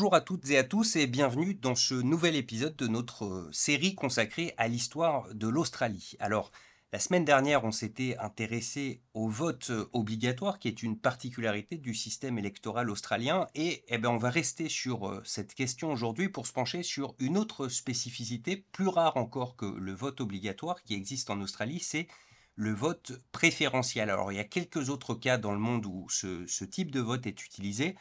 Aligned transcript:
Bonjour 0.00 0.14
à 0.14 0.22
toutes 0.22 0.48
et 0.48 0.56
à 0.56 0.64
tous 0.64 0.96
et 0.96 1.06
bienvenue 1.06 1.52
dans 1.52 1.74
ce 1.74 1.92
nouvel 1.92 2.34
épisode 2.34 2.74
de 2.74 2.86
notre 2.86 3.26
euh, 3.26 3.50
série 3.52 3.94
consacrée 3.94 4.54
à 4.56 4.66
l'histoire 4.66 5.28
de 5.34 5.46
l'Australie. 5.46 6.14
Alors, 6.20 6.52
la 6.90 6.98
semaine 6.98 7.26
dernière, 7.26 7.64
on 7.64 7.70
s'était 7.70 8.16
intéressé 8.16 9.02
au 9.12 9.28
vote 9.28 9.68
euh, 9.68 9.90
obligatoire, 9.92 10.58
qui 10.58 10.68
est 10.68 10.82
une 10.82 10.98
particularité 10.98 11.76
du 11.76 11.92
système 11.92 12.38
électoral 12.38 12.88
australien, 12.88 13.46
et 13.54 13.84
eh 13.88 13.98
ben, 13.98 14.08
on 14.08 14.16
va 14.16 14.30
rester 14.30 14.70
sur 14.70 15.06
euh, 15.06 15.20
cette 15.26 15.52
question 15.52 15.92
aujourd'hui 15.92 16.30
pour 16.30 16.46
se 16.46 16.54
pencher 16.54 16.82
sur 16.82 17.14
une 17.18 17.36
autre 17.36 17.68
spécificité, 17.68 18.64
plus 18.72 18.88
rare 18.88 19.18
encore 19.18 19.54
que 19.54 19.66
le 19.66 19.92
vote 19.92 20.22
obligatoire 20.22 20.82
qui 20.82 20.94
existe 20.94 21.28
en 21.28 21.42
Australie, 21.42 21.80
c'est 21.80 22.08
le 22.54 22.72
vote 22.72 23.12
préférentiel. 23.32 24.08
Alors 24.08 24.32
il 24.32 24.36
y 24.36 24.40
a 24.40 24.44
quelques 24.44 24.88
autres 24.88 25.14
cas 25.14 25.36
dans 25.36 25.52
le 25.52 25.58
monde 25.58 25.84
où 25.84 26.06
ce, 26.08 26.64
type 26.64 26.90
de 26.90 27.00
vote 27.00 27.26
est 27.26 27.44
utilisé. 27.44 27.96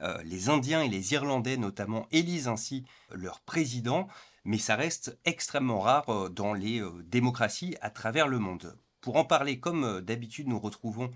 Euh, 0.00 0.22
les 0.24 0.48
Indiens 0.48 0.82
et 0.82 0.88
les 0.88 1.12
Irlandais 1.12 1.56
notamment 1.56 2.06
élisent 2.10 2.48
ainsi 2.48 2.84
leur 3.10 3.40
président 3.40 4.08
mais 4.44 4.58
ça 4.58 4.76
reste 4.76 5.18
extrêmement 5.24 5.80
rare 5.80 6.08
euh, 6.10 6.28
dans 6.28 6.52
les 6.52 6.80
euh, 6.80 6.90
démocraties 7.10 7.76
à 7.80 7.90
travers 7.90 8.28
le 8.28 8.38
monde. 8.38 8.76
Pour 9.00 9.16
en 9.16 9.24
parler, 9.24 9.58
comme 9.58 10.00
d'habitude, 10.00 10.48
nous 10.48 10.58
retrouvons 10.58 11.10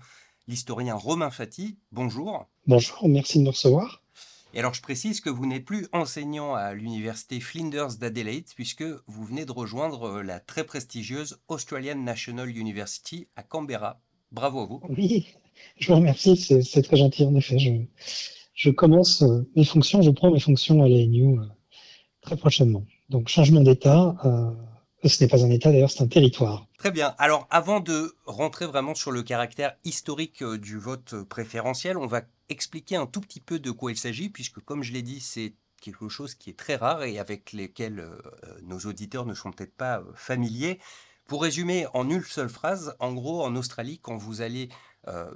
l'historien 0.47 0.95
Romain 0.95 1.31
Fati. 1.31 1.77
Bonjour. 1.91 2.47
Bonjour, 2.67 3.07
merci 3.07 3.39
de 3.39 3.43
me 3.43 3.49
recevoir. 3.49 4.03
Et 4.53 4.59
alors 4.59 4.73
je 4.73 4.81
précise 4.81 5.21
que 5.21 5.29
vous 5.29 5.45
n'êtes 5.45 5.65
plus 5.65 5.87
enseignant 5.93 6.55
à 6.55 6.73
l'université 6.73 7.39
Flinders 7.39 7.97
d'Adelaide 7.97 8.47
puisque 8.55 8.83
vous 9.05 9.23
venez 9.23 9.45
de 9.45 9.51
rejoindre 9.51 10.21
la 10.21 10.39
très 10.39 10.63
prestigieuse 10.63 11.39
Australian 11.47 11.95
National 11.95 12.49
University 12.49 13.27
à 13.35 13.43
Canberra. 13.43 14.01
Bravo 14.31 14.61
à 14.61 14.65
vous. 14.65 14.81
Oui, 14.89 15.27
je 15.77 15.87
vous 15.87 15.97
remercie, 15.97 16.35
c'est 16.35 16.81
très 16.81 16.97
gentil 16.97 17.25
en 17.25 17.35
effet. 17.35 17.59
Je, 17.59 17.71
je, 18.59 18.69
commence 18.69 19.23
mes 19.55 19.63
fonctions, 19.63 20.01
je 20.01 20.11
prends 20.11 20.31
mes 20.31 20.39
fonctions 20.39 20.83
à 20.83 20.87
l'ANU 20.87 21.39
très 22.21 22.35
prochainement. 22.35 22.85
Donc 23.09 23.27
changement 23.29 23.61
d'État, 23.61 24.15
euh, 24.25 24.51
ce 25.07 25.23
n'est 25.23 25.29
pas 25.29 25.43
un 25.43 25.49
État 25.49 25.71
d'ailleurs, 25.71 25.89
c'est 25.89 26.03
un 26.03 26.07
territoire. 26.07 26.67
Très 26.77 26.91
bien. 26.91 27.15
Alors 27.17 27.47
avant 27.49 27.79
de 27.79 28.15
rentrer 28.25 28.67
vraiment 28.67 28.95
sur 28.95 29.11
le 29.11 29.23
caractère 29.23 29.75
historique 29.85 30.43
euh, 30.43 30.57
du 30.57 30.77
vote 30.77 31.15
préférentiel, 31.23 31.97
on 31.97 32.05
va 32.05 32.21
expliquer 32.49 32.97
un 32.97 33.05
tout 33.05 33.21
petit 33.21 33.39
peu 33.39 33.59
de 33.59 33.71
quoi 33.71 33.91
il 33.91 33.97
s'agit, 33.97 34.29
puisque 34.29 34.59
comme 34.59 34.83
je 34.83 34.91
l'ai 34.91 35.01
dit, 35.01 35.21
c'est 35.21 35.53
quelque 35.81 36.09
chose 36.09 36.35
qui 36.35 36.49
est 36.49 36.59
très 36.59 36.75
rare 36.75 37.03
et 37.03 37.19
avec 37.19 37.53
lesquels 37.53 37.99
euh, 37.99 38.17
nos 38.63 38.79
auditeurs 38.79 39.25
ne 39.25 39.33
sont 39.33 39.51
peut-être 39.51 39.75
pas 39.75 40.03
familiers. 40.15 40.79
Pour 41.29 41.43
résumer 41.43 41.85
en 41.93 42.09
une 42.09 42.23
seule 42.23 42.49
phrase, 42.49 42.95
en 42.99 43.13
gros, 43.13 43.43
en 43.43 43.55
Australie, 43.55 43.99
quand 44.01 44.17
vous 44.17 44.41
allez 44.41 44.69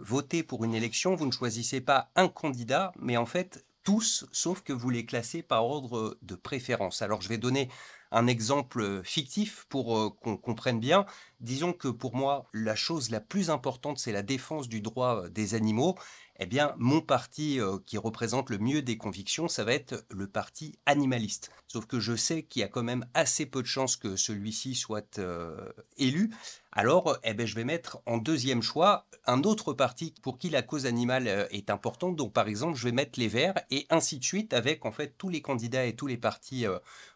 voter 0.02 0.44
pour 0.44 0.66
une 0.66 0.74
élection, 0.76 1.16
vous 1.16 1.26
ne 1.26 1.32
choisissez 1.32 1.82
pas 1.82 2.12
un 2.16 2.28
candidat, 2.28 2.92
mais 3.00 3.18
en 3.18 3.26
fait 3.26 3.66
tous, 3.84 4.26
sauf 4.32 4.62
que 4.62 4.74
vous 4.74 4.90
les 4.90 5.06
classez 5.06 5.44
par 5.44 5.66
ordre 5.66 6.18
de 6.22 6.36
préférence. 6.36 7.02
Alors 7.02 7.22
je 7.22 7.30
vais 7.30 7.38
donner 7.38 7.70
un 8.12 8.28
exemple 8.28 9.02
fictif 9.04 9.66
pour 9.70 9.98
euh, 9.98 10.10
qu'on 10.10 10.38
comprenne 10.38 10.80
bien. 10.80 11.06
Disons 11.40 11.74
que 11.74 11.88
pour 11.88 12.16
moi, 12.16 12.46
la 12.54 12.76
chose 12.76 13.10
la 13.10 13.20
plus 13.20 13.50
importante, 13.50 13.98
c'est 13.98 14.12
la 14.12 14.22
défense 14.22 14.70
du 14.70 14.82
droit 14.82 15.24
euh, 15.24 15.30
des 15.30 15.56
animaux 15.56 15.96
eh 16.44 16.46
bien, 16.46 16.76
mon 16.78 17.00
parti 17.00 17.62
euh, 17.62 17.78
qui 17.86 17.98
représente 17.98 18.50
le 18.50 18.58
mieux 18.58 18.82
des 18.82 18.98
convictions, 18.98 19.48
ça 19.48 19.64
va 19.64 19.72
être 19.72 20.04
le 20.10 20.28
parti 20.28 20.78
animaliste. 20.86 21.52
Sauf 21.68 21.86
que 21.86 22.02
je 22.02 22.18
sais 22.18 22.44
qu'il 22.44 22.60
y 22.60 22.64
a 22.64 22.68
quand 22.68 22.84
même 22.84 23.06
assez 23.14 23.46
peu 23.46 23.62
de 23.62 23.68
chances 23.68 23.96
que 23.96 24.18
celui-ci 24.18 24.76
soit 24.76 25.20
euh, 25.20 25.72
élu. 25.96 26.32
Alors, 26.74 27.18
eh 27.24 27.34
ben, 27.34 27.48
je 27.48 27.56
vais 27.56 27.64
mettre 27.64 28.00
en 28.06 28.18
deuxième 28.18 28.62
choix 28.62 29.08
un 29.26 29.44
autre 29.44 29.72
parti 29.72 30.14
pour 30.22 30.38
qui 30.38 30.50
la 30.50 30.64
cause 30.64 30.86
animale 30.86 31.30
euh, 31.30 31.48
est 31.50 31.70
importante. 31.70 32.18
Donc, 32.18 32.34
par 32.34 32.50
exemple, 32.50 32.78
je 32.78 32.84
vais 32.84 32.92
mettre 32.92 33.18
les 33.18 33.30
Verts 33.30 33.62
et 33.72 33.88
ainsi 33.90 34.20
de 34.20 34.26
suite 34.26 34.54
avec 34.54 34.86
en 34.86 34.92
fait 34.92 35.18
tous 35.18 35.30
les 35.30 35.42
candidats 35.42 35.86
et 35.86 35.96
tous 35.96 36.08
les 36.08 36.18
partis 36.18 36.66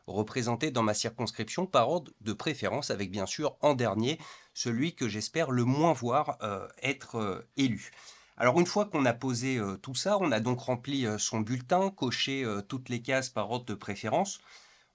représentés 0.08 0.72
dans 0.72 0.84
ma 0.84 0.94
circonscription 0.94 1.66
par 1.66 1.90
ordre 1.90 2.14
de 2.22 2.32
préférence, 2.32 2.92
avec 2.92 3.12
bien 3.12 3.26
sûr 3.26 3.58
en 3.60 3.74
dernier 3.74 4.20
celui 4.54 4.96
que 4.96 5.10
j'espère 5.10 5.52
le 5.52 5.66
moins 5.66 5.92
voir 5.92 6.38
être 6.82 7.46
élu. 7.58 7.92
Alors 8.40 8.60
une 8.60 8.68
fois 8.68 8.86
qu'on 8.86 9.06
a 9.06 9.14
posé 9.14 9.58
euh, 9.58 9.78
tout 9.82 9.96
ça, 9.96 10.20
on 10.22 10.32
a 10.32 10.40
donc 10.40 10.60
rempli 10.60 11.08
euh, 11.08 11.18
son 11.18 11.40
bulletin, 11.40 11.90
coché 11.90 12.44
euh, 12.44 12.62
toutes 12.62 12.88
les 12.90 13.02
cases 13.02 13.30
par 13.30 13.50
ordre 13.50 13.66
de 13.66 13.74
préférence. 13.74 14.40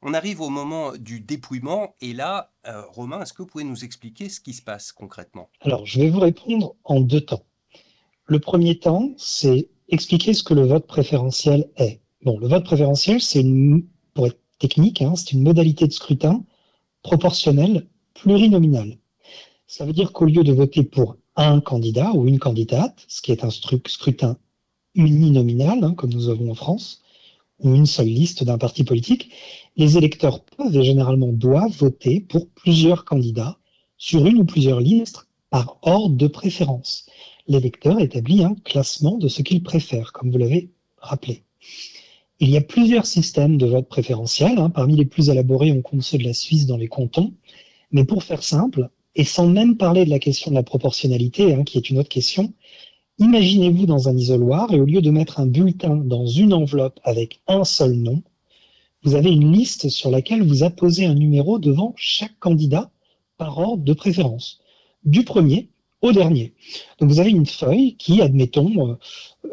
On 0.01 0.15
arrive 0.15 0.41
au 0.41 0.49
moment 0.49 0.93
du 0.97 1.21
dépouillement 1.21 1.95
et 2.01 2.13
là, 2.13 2.51
Romain, 2.91 3.23
est-ce 3.23 3.33
que 3.33 3.43
vous 3.43 3.47
pouvez 3.47 3.63
nous 3.63 3.85
expliquer 3.85 4.29
ce 4.29 4.41
qui 4.41 4.53
se 4.53 4.61
passe 4.61 4.91
concrètement? 4.91 5.49
Alors 5.61 5.87
je 5.87 6.01
vais 6.01 6.11
vous 6.11 6.19
répondre 6.19 6.75
en 6.83 7.01
deux 7.01 7.21
temps. 7.21 7.45
Le 8.25 8.41
premier 8.41 8.81
temps, 8.81 9.11
c'est 9.17 9.69
expliquer 9.89 10.35
ce 10.35 10.43
que 10.43 10.55
le 10.55 10.67
vote 10.67 10.89
préférentiel 10.89 11.71
est. 11.77 12.01
Bon, 12.25 12.37
le 12.37 12.49
vote 12.49 12.65
préférentiel, 12.65 13.21
c'est 13.21 13.43
une, 13.43 13.87
pour 14.13 14.27
être 14.27 14.41
technique, 14.59 15.03
hein, 15.03 15.15
c'est 15.15 15.33
une 15.33 15.45
modalité 15.45 15.87
de 15.87 15.93
scrutin 15.93 16.45
proportionnelle 17.05 17.89
plurinominale. 18.15 18.99
Ça 19.69 19.85
veut 19.85 19.93
dire 19.93 20.13
qu'au 20.13 20.25
lieu 20.25 20.43
de 20.43 20.53
voter 20.53 20.83
pour 20.83 21.17
un 21.37 21.61
candidat 21.61 22.13
ou 22.13 22.27
une 22.27 22.39
candidate, 22.39 23.05
ce 23.09 23.23
qui 23.23 23.33
est 23.33 23.45
un 23.45 23.51
scrutin 23.51 24.37
uninominal, 24.95 25.83
hein, 25.83 25.95
comme 25.95 26.13
nous 26.13 26.29
avons 26.29 26.51
en 26.51 26.55
France, 26.55 27.03
ou 27.61 27.75
une 27.75 27.87
seule 27.87 28.09
liste 28.09 28.45
d'un 28.45 28.59
parti 28.59 28.85
politique, 28.85 29.31
les 29.77 29.97
électeurs 29.97 30.45
peuvent 30.45 30.77
et 30.77 30.85
généralement 30.85 31.33
doivent 31.33 31.77
voter 31.77 32.21
pour 32.21 32.49
plusieurs 32.49 33.05
candidats 33.05 33.59
sur 33.97 34.27
une 34.27 34.39
ou 34.39 34.45
plusieurs 34.45 34.81
listes 34.81 35.27
par 35.49 35.79
ordre 35.83 36.17
de 36.17 36.27
préférence. 36.27 37.07
L'électeur 37.47 38.01
établit 38.01 38.45
un 38.45 38.55
classement 38.55 39.19
de 39.19 39.29
ce 39.29 39.43
qu'il 39.43 39.63
préfère, 39.63 40.13
comme 40.13 40.31
vous 40.31 40.39
l'avez 40.39 40.71
rappelé. 40.99 41.45
Il 42.41 42.51
y 42.51 42.57
a 42.57 42.61
plusieurs 42.61 43.07
systèmes 43.07 43.57
de 43.57 43.67
vote 43.67 43.89
préférentiel. 43.89 44.59
Hein. 44.59 44.71
Parmi 44.71 44.97
les 44.97 45.05
plus 45.05 45.29
élaborés, 45.29 45.71
on 45.71 45.83
compte 45.83 46.03
ceux 46.03 46.19
de 46.19 46.25
la 46.25 46.33
Suisse 46.33 46.67
dans 46.67 46.77
les 46.77 46.89
cantons. 46.89 47.35
Mais 47.93 48.05
pour 48.05 48.25
faire 48.25 48.43
simple, 48.43 48.91
et 49.15 49.25
sans 49.25 49.47
même 49.47 49.77
parler 49.77 50.05
de 50.05 50.11
la 50.11 50.19
question 50.19 50.51
de 50.51 50.57
la 50.57 50.63
proportionnalité, 50.63 51.55
hein, 51.55 51.65
qui 51.65 51.79
est 51.79 51.91
une 51.91 51.99
autre 51.99 52.09
question, 52.09 52.53
imaginez-vous 53.19 53.87
dans 53.87 54.09
un 54.09 54.17
isoloir 54.17 54.73
et 54.73 54.81
au 54.81 54.85
lieu 54.85 55.03
de 55.03 55.11
mettre 55.11 55.41
un 55.41 55.47
bulletin 55.47 55.97
dans 55.97 56.27
une 56.27 56.55
enveloppe 56.55 57.01
avec 57.05 57.41
un 57.47 57.65
seul 57.65 57.93
nom, 57.95 58.23
vous 59.05 59.15
avez 59.15 59.31
une 59.31 59.53
liste 59.53 59.89
sur 59.89 60.11
laquelle 60.11 60.43
vous 60.43 60.63
apposez 60.63 61.07
un 61.07 61.15
numéro 61.15 61.59
devant 61.59 61.93
chaque 61.97 62.39
candidat 62.39 62.91
par 63.37 63.59
ordre 63.59 63.83
de 63.83 63.93
préférence, 63.93 64.61
du 65.05 65.25
premier 65.25 65.69
au 66.01 66.13
dernier. 66.13 66.53
Donc 66.99 67.11
vous 67.11 67.21
avez 67.21 67.31
une 67.31 67.47
feuille 67.47 67.97
qui, 67.97 68.23
admettons, 68.23 68.91
euh, 68.91 68.97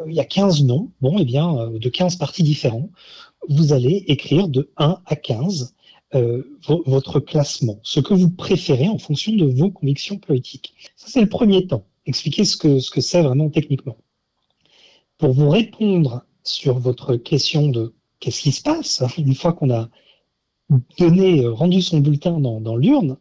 il 0.06 0.14
y 0.14 0.20
a 0.20 0.24
15 0.24 0.64
noms, 0.64 0.90
bon, 1.00 1.18
et 1.18 1.22
eh 1.22 1.24
bien, 1.24 1.56
euh, 1.58 1.78
de 1.78 1.88
15 1.88 2.16
partis 2.16 2.42
différents. 2.42 2.90
Vous 3.48 3.72
allez 3.72 4.04
écrire 4.08 4.48
de 4.48 4.70
1 4.76 5.00
à 5.06 5.16
15 5.16 5.74
euh, 6.16 6.42
votre 6.86 7.20
classement, 7.20 7.78
ce 7.84 8.00
que 8.00 8.14
vous 8.14 8.30
préférez 8.30 8.88
en 8.88 8.98
fonction 8.98 9.32
de 9.32 9.44
vos 9.44 9.70
convictions 9.70 10.18
politiques. 10.18 10.74
Ça, 10.96 11.06
c'est 11.08 11.20
le 11.20 11.28
premier 11.28 11.68
temps. 11.68 11.86
Expliquer 12.04 12.44
ce 12.44 12.56
que 12.56 12.80
ce 12.80 12.90
que 12.90 13.00
c'est 13.00 13.22
vraiment 13.22 13.48
techniquement. 13.48 13.96
Pour 15.18 15.32
vous 15.32 15.48
répondre 15.48 16.24
sur 16.42 16.80
votre 16.80 17.14
question 17.14 17.68
de 17.68 17.94
qu'est-ce 18.18 18.42
qui 18.42 18.50
se 18.50 18.62
passe 18.62 19.04
une 19.18 19.36
fois 19.36 19.52
qu'on 19.52 19.70
a 19.70 19.88
donné, 20.98 21.44
euh, 21.44 21.52
rendu 21.52 21.80
son 21.80 22.00
bulletin 22.00 22.40
dans, 22.40 22.60
dans 22.60 22.76
l'urne, 22.76 23.16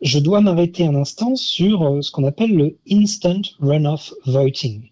je 0.00 0.20
dois 0.20 0.40
m'arrêter 0.40 0.86
un 0.86 0.94
instant 0.94 1.34
sur 1.34 1.82
euh, 1.82 2.02
ce 2.02 2.12
qu'on 2.12 2.24
appelle 2.24 2.54
le 2.54 2.78
instant 2.88 3.42
runoff 3.58 4.14
voting. 4.26 4.90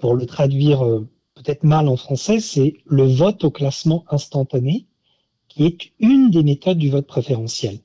Pour 0.00 0.14
le 0.16 0.26
traduire 0.26 0.82
peut-être 1.34 1.62
mal 1.62 1.86
en 1.86 1.96
français, 1.96 2.40
c'est 2.40 2.74
le 2.86 3.04
vote 3.04 3.44
au 3.44 3.50
classement 3.52 4.04
instantané 4.10 4.86
qui 5.50 5.64
est 5.64 5.78
une 5.98 6.30
des 6.30 6.42
méthodes 6.42 6.78
du 6.78 6.88
vote 6.88 7.06
préférentiel. 7.06 7.80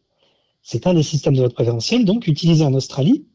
C'est 0.62 0.88
un 0.88 0.94
des 0.94 1.04
systèmes 1.04 1.36
de 1.36 1.42
vote 1.42 1.54
préférentiel, 1.54 2.06
donc 2.06 2.28
utilisé 2.28 2.64
en 2.64 2.74
Australie, 2.74 3.26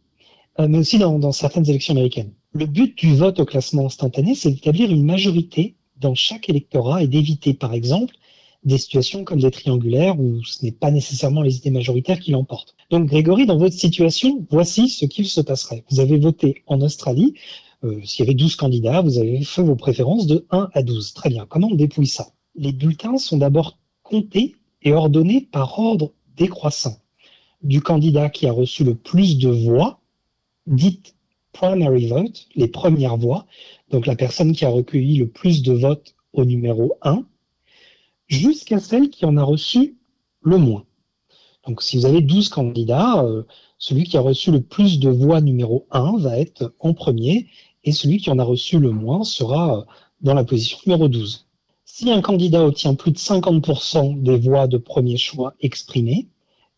euh, 0.58 0.68
mais 0.68 0.78
aussi 0.78 0.98
dans, 0.98 1.32
certaines 1.32 1.68
élections 1.68 1.94
américaines. 1.94 2.32
Le 2.52 2.66
but 2.66 2.96
du 2.96 3.14
vote 3.14 3.38
au 3.40 3.44
classement 3.44 3.86
instantané, 3.86 4.34
c'est 4.34 4.50
d'établir 4.50 4.90
une 4.90 5.04
majorité 5.04 5.76
dans 5.98 6.14
chaque 6.14 6.48
électorat 6.48 7.02
et 7.02 7.06
d'éviter, 7.06 7.54
par 7.54 7.74
exemple, 7.74 8.14
des 8.64 8.78
situations 8.78 9.24
comme 9.24 9.40
des 9.40 9.50
triangulaires 9.50 10.18
où 10.18 10.42
ce 10.44 10.64
n'est 10.64 10.72
pas 10.72 10.90
nécessairement 10.90 11.42
les 11.42 11.56
idées 11.56 11.70
majoritaires 11.70 12.20
qui 12.20 12.30
l'emportent. 12.30 12.74
Donc 12.90 13.06
Grégory, 13.06 13.46
dans 13.46 13.56
votre 13.56 13.74
situation, 13.74 14.46
voici 14.50 14.88
ce 14.88 15.06
qu'il 15.06 15.26
se 15.26 15.40
passerait. 15.40 15.84
Vous 15.90 16.00
avez 16.00 16.18
voté 16.18 16.62
en 16.66 16.80
Australie, 16.80 17.34
euh, 17.84 18.00
s'il 18.04 18.24
y 18.24 18.28
avait 18.28 18.34
12 18.34 18.56
candidats, 18.56 19.00
vous 19.00 19.18
avez 19.18 19.42
fait 19.42 19.62
vos 19.62 19.76
préférences 19.76 20.26
de 20.26 20.46
1 20.50 20.68
à 20.72 20.82
12. 20.82 21.14
Très 21.14 21.30
bien, 21.30 21.46
comment 21.48 21.68
on 21.70 21.74
dépouille 21.74 22.06
ça? 22.06 22.32
Les 22.54 22.72
bulletins 22.72 23.16
sont 23.16 23.38
d'abord 23.38 23.78
compté 24.10 24.56
et 24.82 24.92
ordonné 24.92 25.48
par 25.52 25.78
ordre 25.78 26.12
décroissant 26.36 26.98
du 27.62 27.80
candidat 27.80 28.28
qui 28.28 28.46
a 28.46 28.52
reçu 28.52 28.82
le 28.82 28.94
plus 28.94 29.38
de 29.38 29.48
voix, 29.48 30.00
dites 30.66 31.14
primary 31.52 32.06
vote, 32.06 32.48
les 32.56 32.68
premières 32.68 33.16
voix, 33.16 33.46
donc 33.90 34.06
la 34.06 34.16
personne 34.16 34.52
qui 34.52 34.64
a 34.64 34.68
recueilli 34.68 35.16
le 35.16 35.28
plus 35.28 35.62
de 35.62 35.72
votes 35.72 36.14
au 36.32 36.44
numéro 36.44 36.94
1, 37.02 37.24
jusqu'à 38.26 38.80
celle 38.80 39.10
qui 39.10 39.24
en 39.24 39.36
a 39.36 39.42
reçu 39.42 39.96
le 40.42 40.56
moins. 40.56 40.84
Donc 41.66 41.82
si 41.82 41.96
vous 41.96 42.06
avez 42.06 42.22
12 42.22 42.48
candidats, 42.48 43.22
euh, 43.22 43.42
celui 43.78 44.04
qui 44.04 44.16
a 44.16 44.20
reçu 44.20 44.50
le 44.50 44.62
plus 44.62 44.98
de 44.98 45.10
voix 45.10 45.40
numéro 45.40 45.86
1 45.90 46.18
va 46.18 46.38
être 46.38 46.74
en 46.80 46.94
premier 46.94 47.46
et 47.84 47.92
celui 47.92 48.18
qui 48.18 48.30
en 48.30 48.38
a 48.38 48.44
reçu 48.44 48.78
le 48.78 48.90
moins 48.90 49.24
sera 49.24 49.78
euh, 49.78 49.82
dans 50.20 50.34
la 50.34 50.44
position 50.44 50.78
numéro 50.86 51.08
12. 51.08 51.46
Si 51.92 52.08
un 52.10 52.22
candidat 52.22 52.64
obtient 52.64 52.94
plus 52.94 53.10
de 53.10 53.18
50% 53.18 54.22
des 54.22 54.38
voix 54.38 54.68
de 54.68 54.78
premier 54.78 55.16
choix 55.16 55.54
exprimées, 55.60 56.28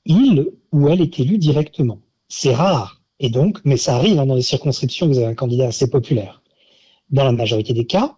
il 0.06 0.50
ou 0.72 0.88
elle 0.88 1.02
est 1.02 1.20
élu 1.20 1.36
directement. 1.36 2.00
C'est 2.28 2.54
rare, 2.54 3.02
et 3.20 3.28
donc, 3.28 3.60
mais 3.64 3.76
ça 3.76 3.94
arrive 3.94 4.18
hein, 4.18 4.26
dans 4.26 4.34
les 4.34 4.42
circonscriptions 4.42 5.06
où 5.06 5.10
vous 5.10 5.18
avez 5.18 5.26
un 5.26 5.34
candidat 5.34 5.66
assez 5.66 5.90
populaire. 5.90 6.42
Dans 7.10 7.24
la 7.24 7.32
majorité 7.32 7.74
des 7.74 7.84
cas, 7.84 8.16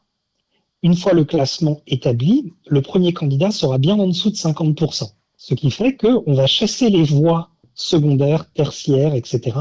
une 0.84 0.94
fois 0.94 1.12
le 1.12 1.24
classement 1.24 1.82
établi, 1.88 2.52
le 2.68 2.80
premier 2.80 3.12
candidat 3.12 3.50
sera 3.50 3.78
bien 3.78 3.98
en 3.98 4.06
dessous 4.06 4.30
de 4.30 4.36
50%. 4.36 5.10
Ce 5.36 5.54
qui 5.54 5.72
fait 5.72 5.96
qu'on 5.96 6.32
va 6.32 6.46
chasser 6.46 6.90
les 6.90 7.02
voix 7.02 7.50
secondaires, 7.74 8.50
tertiaires, 8.52 9.14
etc., 9.14 9.58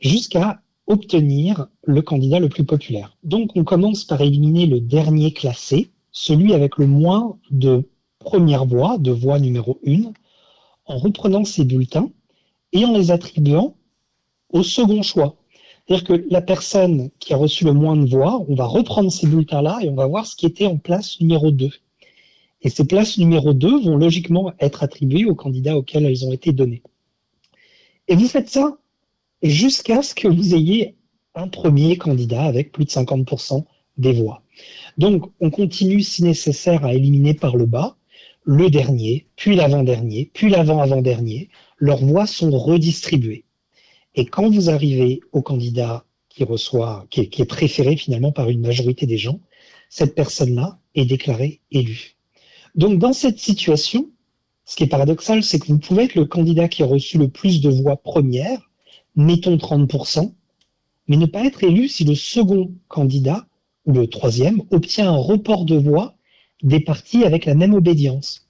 jusqu'à 0.00 0.62
obtenir 0.86 1.66
le 1.84 2.00
candidat 2.00 2.40
le 2.40 2.48
plus 2.48 2.64
populaire. 2.64 3.16
Donc 3.22 3.50
on 3.56 3.62
commence 3.62 4.04
par 4.04 4.22
éliminer 4.22 4.66
le 4.66 4.80
dernier 4.80 5.32
classé, 5.32 5.92
celui 6.12 6.54
avec 6.54 6.76
le 6.76 6.86
moins 6.86 7.38
de 7.50 7.88
première 8.18 8.66
voix, 8.66 8.98
de 8.98 9.10
voix 9.10 9.38
numéro 9.40 9.80
1, 9.86 10.12
en 10.86 10.98
reprenant 10.98 11.44
ces 11.44 11.64
bulletins 11.64 12.10
et 12.72 12.84
en 12.84 12.92
les 12.92 13.10
attribuant 13.10 13.74
au 14.52 14.62
second 14.62 15.02
choix. 15.02 15.36
C'est-à-dire 15.86 16.06
que 16.06 16.26
la 16.30 16.42
personne 16.42 17.10
qui 17.18 17.32
a 17.32 17.36
reçu 17.36 17.64
le 17.64 17.72
moins 17.72 17.96
de 17.96 18.06
voix, 18.06 18.44
on 18.48 18.54
va 18.54 18.66
reprendre 18.66 19.10
ces 19.10 19.26
bulletins-là 19.26 19.80
et 19.82 19.88
on 19.88 19.94
va 19.94 20.06
voir 20.06 20.26
ce 20.26 20.36
qui 20.36 20.46
était 20.46 20.66
en 20.66 20.76
place 20.76 21.20
numéro 21.20 21.50
2. 21.50 21.70
Et 22.62 22.70
ces 22.70 22.84
places 22.84 23.18
numéro 23.18 23.52
2 23.52 23.80
vont 23.80 23.96
logiquement 23.96 24.52
être 24.60 24.84
attribuées 24.84 25.24
aux 25.24 25.34
candidats 25.34 25.76
auxquels 25.76 26.06
elles 26.06 26.24
ont 26.24 26.32
été 26.32 26.52
données. 26.52 26.82
Et 28.06 28.14
vous 28.14 28.28
faites 28.28 28.48
ça 28.48 28.78
jusqu'à 29.42 30.02
ce 30.02 30.14
que 30.14 30.28
vous 30.28 30.54
ayez 30.54 30.94
un 31.34 31.48
premier 31.48 31.96
candidat 31.96 32.44
avec 32.44 32.70
plus 32.70 32.84
de 32.84 32.90
50% 32.90 33.64
des 33.96 34.12
voix. 34.12 34.41
Donc, 34.98 35.30
on 35.40 35.50
continue 35.50 36.02
si 36.02 36.22
nécessaire 36.22 36.84
à 36.84 36.94
éliminer 36.94 37.34
par 37.34 37.56
le 37.56 37.66
bas 37.66 37.96
le 38.44 38.70
dernier, 38.70 39.26
puis 39.36 39.54
l'avant-dernier, 39.54 40.30
puis 40.32 40.50
l'avant-avant-dernier. 40.50 41.48
Leurs 41.78 42.04
voix 42.04 42.26
sont 42.26 42.50
redistribuées. 42.50 43.44
Et 44.14 44.26
quand 44.26 44.50
vous 44.50 44.70
arrivez 44.70 45.20
au 45.32 45.42
candidat 45.42 46.04
qui 46.28 46.44
reçoit, 46.44 47.06
qui 47.10 47.20
est, 47.20 47.44
préféré 47.44 47.96
finalement 47.96 48.32
par 48.32 48.48
une 48.48 48.60
majorité 48.60 49.06
des 49.06 49.18
gens, 49.18 49.40
cette 49.88 50.14
personne-là 50.14 50.78
est 50.94 51.04
déclarée 51.04 51.60
élue. 51.70 52.16
Donc, 52.74 52.98
dans 52.98 53.12
cette 53.12 53.38
situation, 53.38 54.10
ce 54.64 54.76
qui 54.76 54.84
est 54.84 54.88
paradoxal, 54.88 55.42
c'est 55.42 55.58
que 55.58 55.66
vous 55.66 55.78
pouvez 55.78 56.04
être 56.04 56.14
le 56.14 56.24
candidat 56.24 56.68
qui 56.68 56.82
a 56.82 56.86
reçu 56.86 57.18
le 57.18 57.28
plus 57.28 57.60
de 57.60 57.68
voix 57.68 57.96
premières, 57.96 58.70
mettons 59.16 59.56
30%, 59.56 60.32
mais 61.08 61.16
ne 61.16 61.26
pas 61.26 61.44
être 61.44 61.64
élu 61.64 61.88
si 61.88 62.04
le 62.04 62.14
second 62.14 62.72
candidat 62.88 63.46
le 63.86 64.06
troisième 64.06 64.62
obtient 64.70 65.10
un 65.10 65.16
report 65.16 65.64
de 65.64 65.76
voix 65.76 66.14
des 66.62 66.80
partis 66.80 67.24
avec 67.24 67.44
la 67.44 67.54
même 67.54 67.74
obédience. 67.74 68.48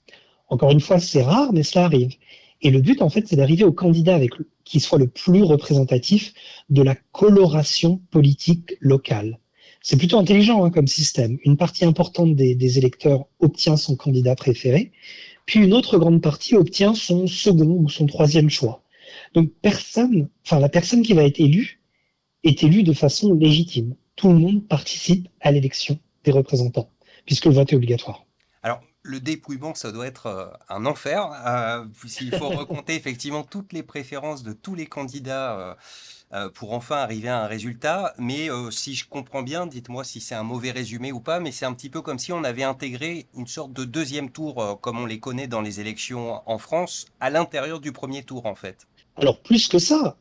Encore 0.49 0.71
une 0.71 0.81
fois, 0.81 0.99
c'est 0.99 1.23
rare, 1.23 1.53
mais 1.53 1.63
cela 1.63 1.87
arrive. 1.87 2.15
Et 2.61 2.71
le 2.71 2.81
but, 2.81 3.03
en 3.03 3.09
fait, 3.09 3.27
c'est 3.27 3.37
d'arriver 3.37 3.65
au 3.65 3.73
candidat 3.73 4.15
avec, 4.15 4.33
qui 4.65 4.81
soit 4.81 4.99
le 4.99 5.09
plus 5.09 5.43
représentatif 5.43 6.35
de 6.71 6.83
la 6.83 6.95
coloration 6.95 8.01
politique 8.11 8.75
locale. 8.81 9.39
C'est 9.81 9.97
plutôt 9.97 10.19
intelligent 10.19 10.65
hein, 10.65 10.71
comme 10.71 10.87
système. 10.87 11.39
Une 11.45 11.57
partie 11.57 11.85
importante 11.85 12.37
des, 12.37 12.55
des, 12.55 12.79
électeurs 12.79 13.27
obtient 13.41 13.77
son 13.77 13.97
candidat 13.97 14.37
préféré, 14.37 14.93
puis 15.45 15.61
une 15.61 15.73
autre 15.73 15.99
grande 15.99 16.23
partie 16.23 16.55
obtient 16.55 16.95
son 16.95 17.27
second 17.27 17.79
ou 17.81 17.89
son 17.89 18.07
troisième 18.07 18.49
choix. 18.51 18.85
Donc 19.35 19.51
personne, 19.61 20.29
enfin 20.45 20.61
la 20.61 20.69
personne 20.69 21.03
qui 21.03 21.15
va 21.15 21.25
être 21.25 21.41
élue 21.41 21.81
est 22.45 22.63
élue 22.63 22.85
de 22.85 22.93
façon 22.93 23.35
légitime. 23.35 23.95
Tout 24.17 24.33
le 24.33 24.39
monde 24.39 24.67
participe 24.67 25.29
à 25.41 25.51
l'élection 25.51 25.99
des 26.25 26.33
représentants, 26.33 26.91
puisque 27.27 27.47
le 27.47 27.53
vote 27.53 27.73
est 27.73 27.77
obligatoire. 27.77 28.25
Alors, 28.63 28.81
le 29.03 29.21
dépouillement, 29.21 29.75
ça 29.75 29.91
doit 29.91 30.07
être 30.07 30.27
euh, 30.27 30.47
un 30.69 30.87
enfer. 30.87 31.29
Euh, 31.47 31.85
S'il 32.07 32.35
faut 32.35 32.49
recompter 32.51 32.95
effectivement 32.95 33.43
toutes 33.43 33.73
les 33.73 33.83
préférences 33.83 34.43
de 34.43 34.53
tous 34.53 34.75
les 34.75 34.87
candidats 34.87 35.59
euh, 35.59 35.75
euh, 36.35 36.49
pour 36.51 36.73
enfin 36.73 36.97
arriver 36.97 37.29
à 37.29 37.43
un 37.43 37.47
résultat. 37.47 38.15
Mais 38.19 38.49
si 38.71 38.95
je 38.95 39.09
comprends 39.09 39.43
bien, 39.43 39.67
dites-moi 39.67 40.05
si 40.05 40.21
c'est 40.21 40.35
un 40.35 40.45
mauvais 40.45 40.71
résumé 40.71 41.13
ou 41.13 41.21
pas, 41.21 41.41
mais 41.41 41.51
c'est 41.51 41.67
un 41.67 41.75
petit 41.75 41.91
peu 41.91 42.01
comme 42.01 42.19
si 42.19 42.33
on 42.33 42.45
avait 42.45 42.63
intégré 42.63 43.27
une 43.37 43.47
sorte 43.47 43.73
de 43.73 43.85
deuxième 43.85 44.31
tour, 44.31 44.79
comme 44.81 44.99
on 44.99 45.07
les 45.07 45.19
connaît 45.19 45.49
dans 45.49 45.61
les 45.61 45.81
élections 45.81 46.41
en 46.47 46.59
France, 46.59 47.07
à 47.21 47.29
l'intérieur 47.29 47.81
du 47.81 47.93
premier 47.93 48.23
tour 48.23 48.47
en 48.47 48.55
fait. 48.55 48.87
Alors 49.17 49.41
plus 49.41 49.69
que 49.69 49.79
ça, 49.79 50.17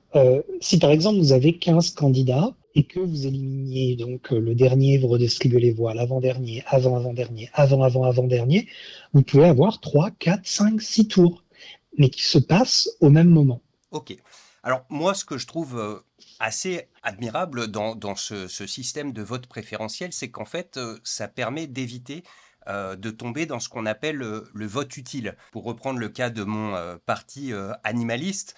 si 0.60 0.80
par 0.80 0.92
exemple 0.92 1.20
vous 1.20 1.32
avez 1.32 1.58
15 1.58 1.92
candidats, 1.92 2.54
et 2.76 2.84
que 2.84 3.00
vous 3.00 3.28
éliminiez 3.28 3.96
donc 3.96 4.32
euh, 4.32 4.40
le 4.40 4.56
dernier, 4.56 4.98
vous 4.98 5.08
redistribuez 5.08 5.60
les 5.60 5.72
voix, 5.72 5.94
l'avant-dernier, 5.94 6.64
avant-avant-dernier, 6.68 7.50
avant-avant-avant-dernier, 7.54 8.68
vous 9.14 9.22
pouvez 9.22 9.46
avoir 9.46 9.80
3, 9.80 10.12
4, 10.12 10.42
5, 10.46 10.82
6 10.82 11.08
tours, 11.08 11.44
mais 11.98 12.10
qui 12.10 12.24
se 12.24 12.38
passent 12.38 12.90
au 13.02 13.10
même 13.10 13.30
moment. 13.30 13.62
Ok. 13.92 14.16
Alors 14.64 14.86
moi, 14.90 15.14
ce 15.14 15.26
que 15.26 15.38
je 15.38 15.48
trouve 15.48 15.78
euh, 15.78 16.00
assez 16.40 16.88
admirable 17.04 17.68
dans, 17.68 18.16
ce, 18.16 18.48
système 18.48 19.12
de 19.12 19.22
vote 19.22 19.48
préférentiel, 19.48 20.14
c'est 20.14 20.30
qu'en 20.30 20.46
fait, 20.46 20.78
euh, 20.78 20.98
ça 21.04 21.28
permet 21.28 21.68
d'éviter 21.68 22.24
euh, 22.68 22.96
de 22.96 23.10
tomber 23.10 23.48
dans 23.48 23.60
ce 23.60 23.70
qu'on 23.70 23.88
appelle 23.88 24.18
le, 24.18 24.68
vote 24.68 24.96
utile. 24.96 25.36
Pour 25.52 25.64
reprendre 25.64 25.98
le 25.98 26.10
cas 26.10 26.30
de 26.30 26.44
mon 26.44 26.76
euh, 26.76 26.96
parti 27.06 27.54
euh, 27.54 27.74
animaliste, 27.84 28.56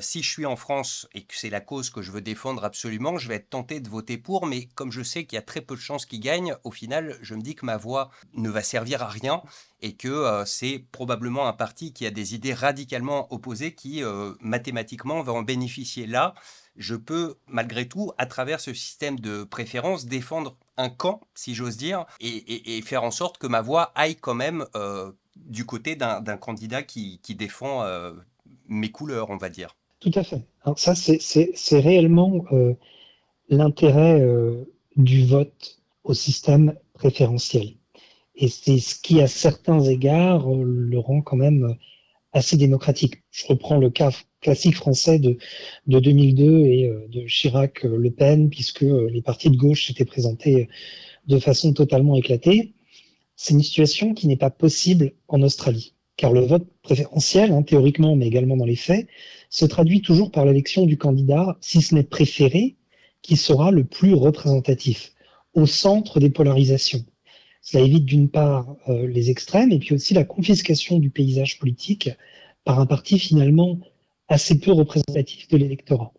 si 0.00 0.22
je 0.22 0.30
suis 0.30 0.46
en 0.46 0.54
France 0.54 1.08
et 1.14 1.22
que 1.24 1.34
c'est 1.34 1.48
la 1.48 1.60
cause 1.60 1.88
que 1.88 2.02
je 2.02 2.12
veux 2.12 2.20
défendre 2.20 2.62
absolument, 2.62 3.16
je 3.16 3.26
vais 3.26 3.36
être 3.36 3.48
tenté 3.48 3.80
de 3.80 3.88
voter 3.88 4.18
pour, 4.18 4.46
mais 4.46 4.66
comme 4.74 4.92
je 4.92 5.02
sais 5.02 5.24
qu'il 5.24 5.36
y 5.36 5.38
a 5.38 5.42
très 5.42 5.62
peu 5.62 5.74
de 5.74 5.80
chances 5.80 6.04
qu'il 6.04 6.20
gagne, 6.20 6.54
au 6.62 6.70
final, 6.70 7.16
je 7.22 7.34
me 7.34 7.40
dis 7.40 7.54
que 7.54 7.64
ma 7.64 7.78
voix 7.78 8.10
ne 8.34 8.50
va 8.50 8.62
servir 8.62 9.02
à 9.02 9.08
rien 9.08 9.42
et 9.80 9.94
que 9.94 10.44
c'est 10.44 10.84
probablement 10.92 11.48
un 11.48 11.54
parti 11.54 11.94
qui 11.94 12.06
a 12.06 12.10
des 12.10 12.34
idées 12.34 12.52
radicalement 12.52 13.32
opposées 13.32 13.74
qui, 13.74 14.02
mathématiquement, 14.40 15.22
va 15.22 15.32
en 15.32 15.42
bénéficier 15.42 16.06
là 16.06 16.34
je 16.76 16.94
peux 16.94 17.36
malgré 17.46 17.86
tout, 17.86 18.12
à 18.18 18.26
travers 18.26 18.60
ce 18.60 18.72
système 18.72 19.18
de 19.18 19.44
préférence, 19.44 20.06
défendre 20.06 20.56
un 20.76 20.88
camp, 20.88 21.20
si 21.34 21.54
j'ose 21.54 21.76
dire, 21.76 22.06
et, 22.20 22.80
faire 22.82 23.04
en 23.04 23.10
sorte 23.10 23.38
que 23.38 23.46
ma 23.46 23.60
voix 23.60 23.92
aille 23.94 24.16
quand 24.16 24.34
même 24.34 24.64
euh, 24.74 25.12
du 25.36 25.64
côté 25.64 25.96
d'un 25.96 26.36
candidat 26.36 26.82
qui, 26.82 27.20
défend 27.28 27.82
euh, 27.82 28.12
mes 28.68 28.90
couleurs, 28.90 29.30
on 29.30 29.36
va 29.36 29.48
dire. 29.48 29.76
Tout 30.00 30.12
à 30.14 30.24
fait. 30.24 30.42
Ça, 30.76 30.94
c'est 30.94 31.80
réellement 31.80 32.44
euh, 32.52 32.74
l'intérêt 33.48 34.20
du 34.96 35.26
vote 35.26 35.80
au 36.04 36.14
système 36.14 36.74
préférentiel. 36.94 37.74
Et 38.34 38.48
c'est 38.48 38.78
ce 38.78 38.94
qui, 38.98 39.20
à 39.20 39.28
certains 39.28 39.80
égards, 39.80 40.46
le 40.48 40.98
rend 40.98 41.20
quand 41.20 41.36
même 41.36 41.76
assez 42.32 42.56
démocratique. 42.56 43.22
Je 43.30 43.46
reprends 43.46 43.76
le 43.76 43.90
cas 43.90 44.10
classique 44.42 44.76
français 44.76 45.18
de, 45.18 45.38
de 45.86 46.00
2002 46.00 46.66
et 46.66 46.88
euh, 46.88 47.06
de 47.08 47.26
Chirac-Le 47.26 48.10
Pen, 48.10 48.50
puisque 48.50 48.82
euh, 48.82 49.08
les 49.10 49.22
partis 49.22 49.48
de 49.48 49.56
gauche 49.56 49.86
s'étaient 49.86 50.04
présentés 50.04 50.68
de 51.26 51.38
façon 51.38 51.72
totalement 51.72 52.16
éclatée. 52.16 52.74
C'est 53.36 53.54
une 53.54 53.62
situation 53.62 54.12
qui 54.12 54.26
n'est 54.26 54.36
pas 54.36 54.50
possible 54.50 55.12
en 55.28 55.40
Australie, 55.42 55.94
car 56.16 56.32
le 56.32 56.40
vote 56.40 56.66
préférentiel, 56.82 57.52
hein, 57.52 57.62
théoriquement, 57.62 58.16
mais 58.16 58.26
également 58.26 58.56
dans 58.56 58.66
les 58.66 58.76
faits, 58.76 59.06
se 59.48 59.64
traduit 59.64 60.02
toujours 60.02 60.30
par 60.30 60.44
l'élection 60.44 60.84
du 60.84 60.98
candidat, 60.98 61.56
si 61.60 61.80
ce 61.80 61.94
n'est 61.94 62.02
préféré, 62.02 62.76
qui 63.22 63.36
sera 63.36 63.70
le 63.70 63.84
plus 63.84 64.14
représentatif, 64.14 65.12
au 65.54 65.66
centre 65.66 66.18
des 66.18 66.30
polarisations. 66.30 67.04
Cela 67.60 67.84
évite 67.84 68.04
d'une 68.04 68.28
part 68.28 68.76
euh, 68.88 69.06
les 69.06 69.30
extrêmes 69.30 69.70
et 69.70 69.78
puis 69.78 69.94
aussi 69.94 70.14
la 70.14 70.24
confiscation 70.24 70.98
du 70.98 71.10
paysage 71.10 71.60
politique 71.60 72.10
par 72.64 72.80
un 72.80 72.86
parti 72.86 73.18
finalement 73.18 73.78
assez 74.32 74.58
peu 74.58 74.72
représentatif 74.72 75.48
de 75.48 75.56
l'électorat, 75.58 76.12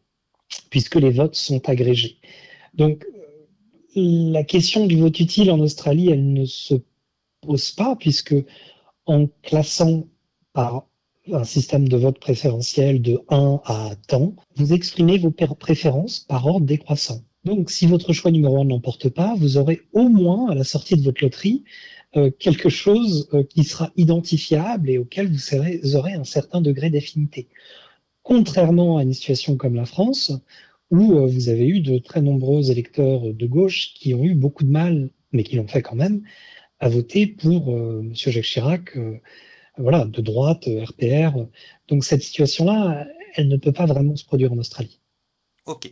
puisque 0.69 0.95
les 0.95 1.09
votes 1.09 1.35
sont 1.35 1.67
agrégés. 1.67 2.17
Donc 2.73 3.05
la 3.95 4.43
question 4.43 4.85
du 4.85 4.97
vote 4.97 5.19
utile 5.19 5.51
en 5.51 5.59
Australie, 5.59 6.09
elle 6.09 6.33
ne 6.33 6.45
se 6.45 6.75
pose 7.41 7.71
pas, 7.71 7.95
puisque 7.95 8.35
en 9.05 9.27
classant 9.41 10.07
par 10.53 10.87
un 11.31 11.43
système 11.43 11.87
de 11.87 11.97
vote 11.97 12.19
préférentiel 12.19 13.01
de 13.01 13.21
1 13.29 13.61
à 13.65 13.95
temps, 14.07 14.35
vous 14.55 14.73
exprimez 14.73 15.17
vos 15.17 15.31
préférences 15.31 16.19
par 16.19 16.45
ordre 16.45 16.65
décroissant. 16.65 17.21
Donc, 17.45 17.69
si 17.71 17.87
votre 17.87 18.13
choix 18.13 18.31
numéro 18.31 18.61
un 18.61 18.65
n'emporte 18.65 19.09
pas, 19.09 19.35
vous 19.35 19.57
aurez 19.57 19.81
au 19.91 20.07
moins, 20.07 20.49
à 20.49 20.55
la 20.55 20.63
sortie 20.63 20.95
de 20.95 21.01
votre 21.01 21.23
loterie, 21.23 21.63
euh, 22.15 22.29
quelque 22.29 22.69
chose 22.69 23.27
euh, 23.33 23.43
qui 23.43 23.63
sera 23.63 23.91
identifiable 23.97 24.89
et 24.89 24.97
auquel 24.97 25.31
vous, 25.31 25.95
aurez 25.95 26.13
un 26.13 26.23
certain 26.23 26.61
degré 26.61 26.89
d'affinité. 26.89 27.47
Contrairement 28.23 28.97
à 28.97 29.03
une 29.03 29.13
situation 29.13 29.57
comme 29.57 29.75
la 29.75 29.85
France, 29.85 30.31
où 30.91 31.13
euh, 31.13 31.27
vous 31.27 31.49
avez 31.49 31.67
eu 31.67 31.81
de 31.81 31.97
très 31.97 32.21
nombreux 32.21 32.71
électeurs 32.71 33.21
de 33.33 33.45
gauche 33.45 33.93
qui 33.93 34.13
ont 34.13 34.23
eu 34.23 34.33
beaucoup 34.33 34.63
de 34.63 34.71
mal, 34.71 35.09
mais 35.31 35.43
qui 35.43 35.55
l'ont 35.55 35.67
fait 35.67 35.81
quand 35.81 35.95
même, 35.95 36.23
à 36.79 36.89
voter 36.89 37.27
pour 37.27 37.69
M. 37.69 38.13
Jacques 38.13 38.43
Chirac, 38.43 38.97
voilà, 39.77 40.05
de 40.05 40.21
droite, 40.21 40.65
RPR. 40.67 41.47
Donc 41.87 42.03
cette 42.03 42.21
situation-là, 42.21 43.07
elle 43.35 43.47
ne 43.47 43.57
peut 43.57 43.71
pas 43.71 43.85
vraiment 43.85 44.15
se 44.15 44.25
produire 44.25 44.53
en 44.53 44.57
Australie. 44.57 44.99
Ok. 45.65 45.91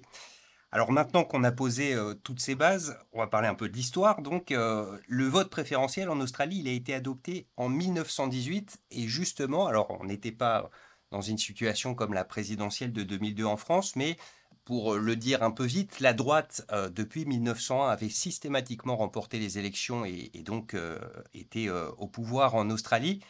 Alors 0.73 0.91
maintenant 0.91 1.25
qu'on 1.25 1.43
a 1.43 1.51
posé 1.51 1.93
euh, 1.93 2.13
toutes 2.13 2.39
ces 2.39 2.55
bases, 2.55 2.97
on 3.11 3.19
va 3.19 3.27
parler 3.27 3.49
un 3.49 3.55
peu 3.55 3.67
de 3.67 3.73
l'histoire. 3.73 4.21
Donc 4.21 4.51
euh, 4.51 4.97
le 5.07 5.25
vote 5.25 5.49
préférentiel 5.49 6.09
en 6.09 6.19
Australie, 6.21 6.59
il 6.59 6.67
a 6.69 6.71
été 6.71 6.93
adopté 6.93 7.47
en 7.57 7.67
1918 7.67 8.79
et 8.91 9.07
justement, 9.07 9.67
alors 9.67 9.97
on 9.99 10.05
n'était 10.05 10.31
pas 10.31 10.69
dans 11.11 11.21
une 11.21 11.37
situation 11.37 11.93
comme 11.93 12.13
la 12.13 12.23
présidentielle 12.23 12.93
de 12.93 13.03
2002 13.03 13.45
en 13.45 13.57
France, 13.57 13.95
mais 13.95 14.17
pour 14.65 14.95
le 14.95 15.15
dire 15.15 15.43
un 15.43 15.51
peu 15.51 15.65
vite, 15.65 15.99
la 15.99 16.13
droite, 16.13 16.65
euh, 16.71 16.89
depuis 16.89 17.25
1901, 17.25 17.89
avait 17.89 18.09
systématiquement 18.09 18.95
remporté 18.95 19.39
les 19.39 19.57
élections 19.57 20.05
et, 20.05 20.29
donc 20.43 20.75
était 21.33 21.69
au 21.69 22.07
pouvoir 22.07 22.55
en 22.55 22.69
Australie. 22.69 23.21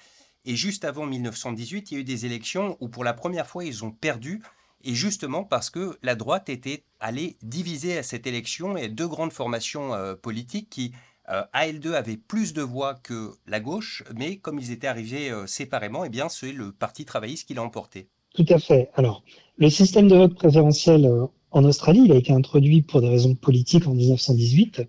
Et 0.46 0.56
juste 0.56 0.86
avant 0.86 1.06
1918, 1.06 1.92
il 1.92 1.94
y 1.94 1.98
a 1.98 2.02
eu 2.02 2.04
des 2.04 2.26
élections 2.26 2.78
où 2.80 2.90
pour 2.90 3.04
la 3.04 3.14
première 3.14 3.48
fois, 3.48 3.64
ils 3.64 3.86
ont 3.86 3.92
perdu 3.92 4.42
et 4.84 4.96
justement 4.96 5.44
parce 5.44 5.70
que 5.70 5.98
la 6.02 6.16
droite 6.16 6.50
était 6.50 6.84
allée 7.00 7.38
diviser 7.42 7.98
à 7.98 8.04
cette 8.04 8.28
élection 8.28 8.78
et 8.78 8.90
deux 8.90 9.08
grandes 9.08 9.34
formations 9.34 9.94
euh, 9.94 10.16
politiques 10.16 10.70
qui, 10.70 10.94
euh, 11.32 11.44
à 11.54 11.68
L2, 11.68 11.94
avaient 11.94 12.18
plus 12.18 12.54
de 12.54 12.62
voix 12.62 12.96
que 12.96 13.32
la 13.48 13.60
gauche, 13.60 14.04
mais 14.16 14.38
comme 14.38 14.60
ils 14.60 14.72
étaient 14.72 14.88
arrivés 14.88 15.32
euh, 15.32 15.48
séparément, 15.48 16.04
eh 16.04 16.10
bien, 16.10 16.30
c'est 16.30 16.52
le 16.52 16.72
Parti 16.72 17.06
travailliste 17.06 17.48
qui 17.48 17.54
l'a 17.54 17.64
emporté. 17.64 18.08
Tout 18.36 18.46
à 18.50 18.60
fait. 18.60 18.90
Alors, 18.96 19.24
le 19.58 19.70
système 19.70 20.08
de 20.08 20.16
vote 20.16 20.36
préférentiel 20.36 21.10
en 21.52 21.64
Australie, 21.66 22.04
il 22.06 22.12
a 22.12 22.16
été 22.16 22.32
introduit 22.32 22.82
pour 22.82 23.02
des 23.02 23.10
raisons 23.10 23.36
politiques 23.36 23.88
en 23.88 23.94
1918 23.94 24.84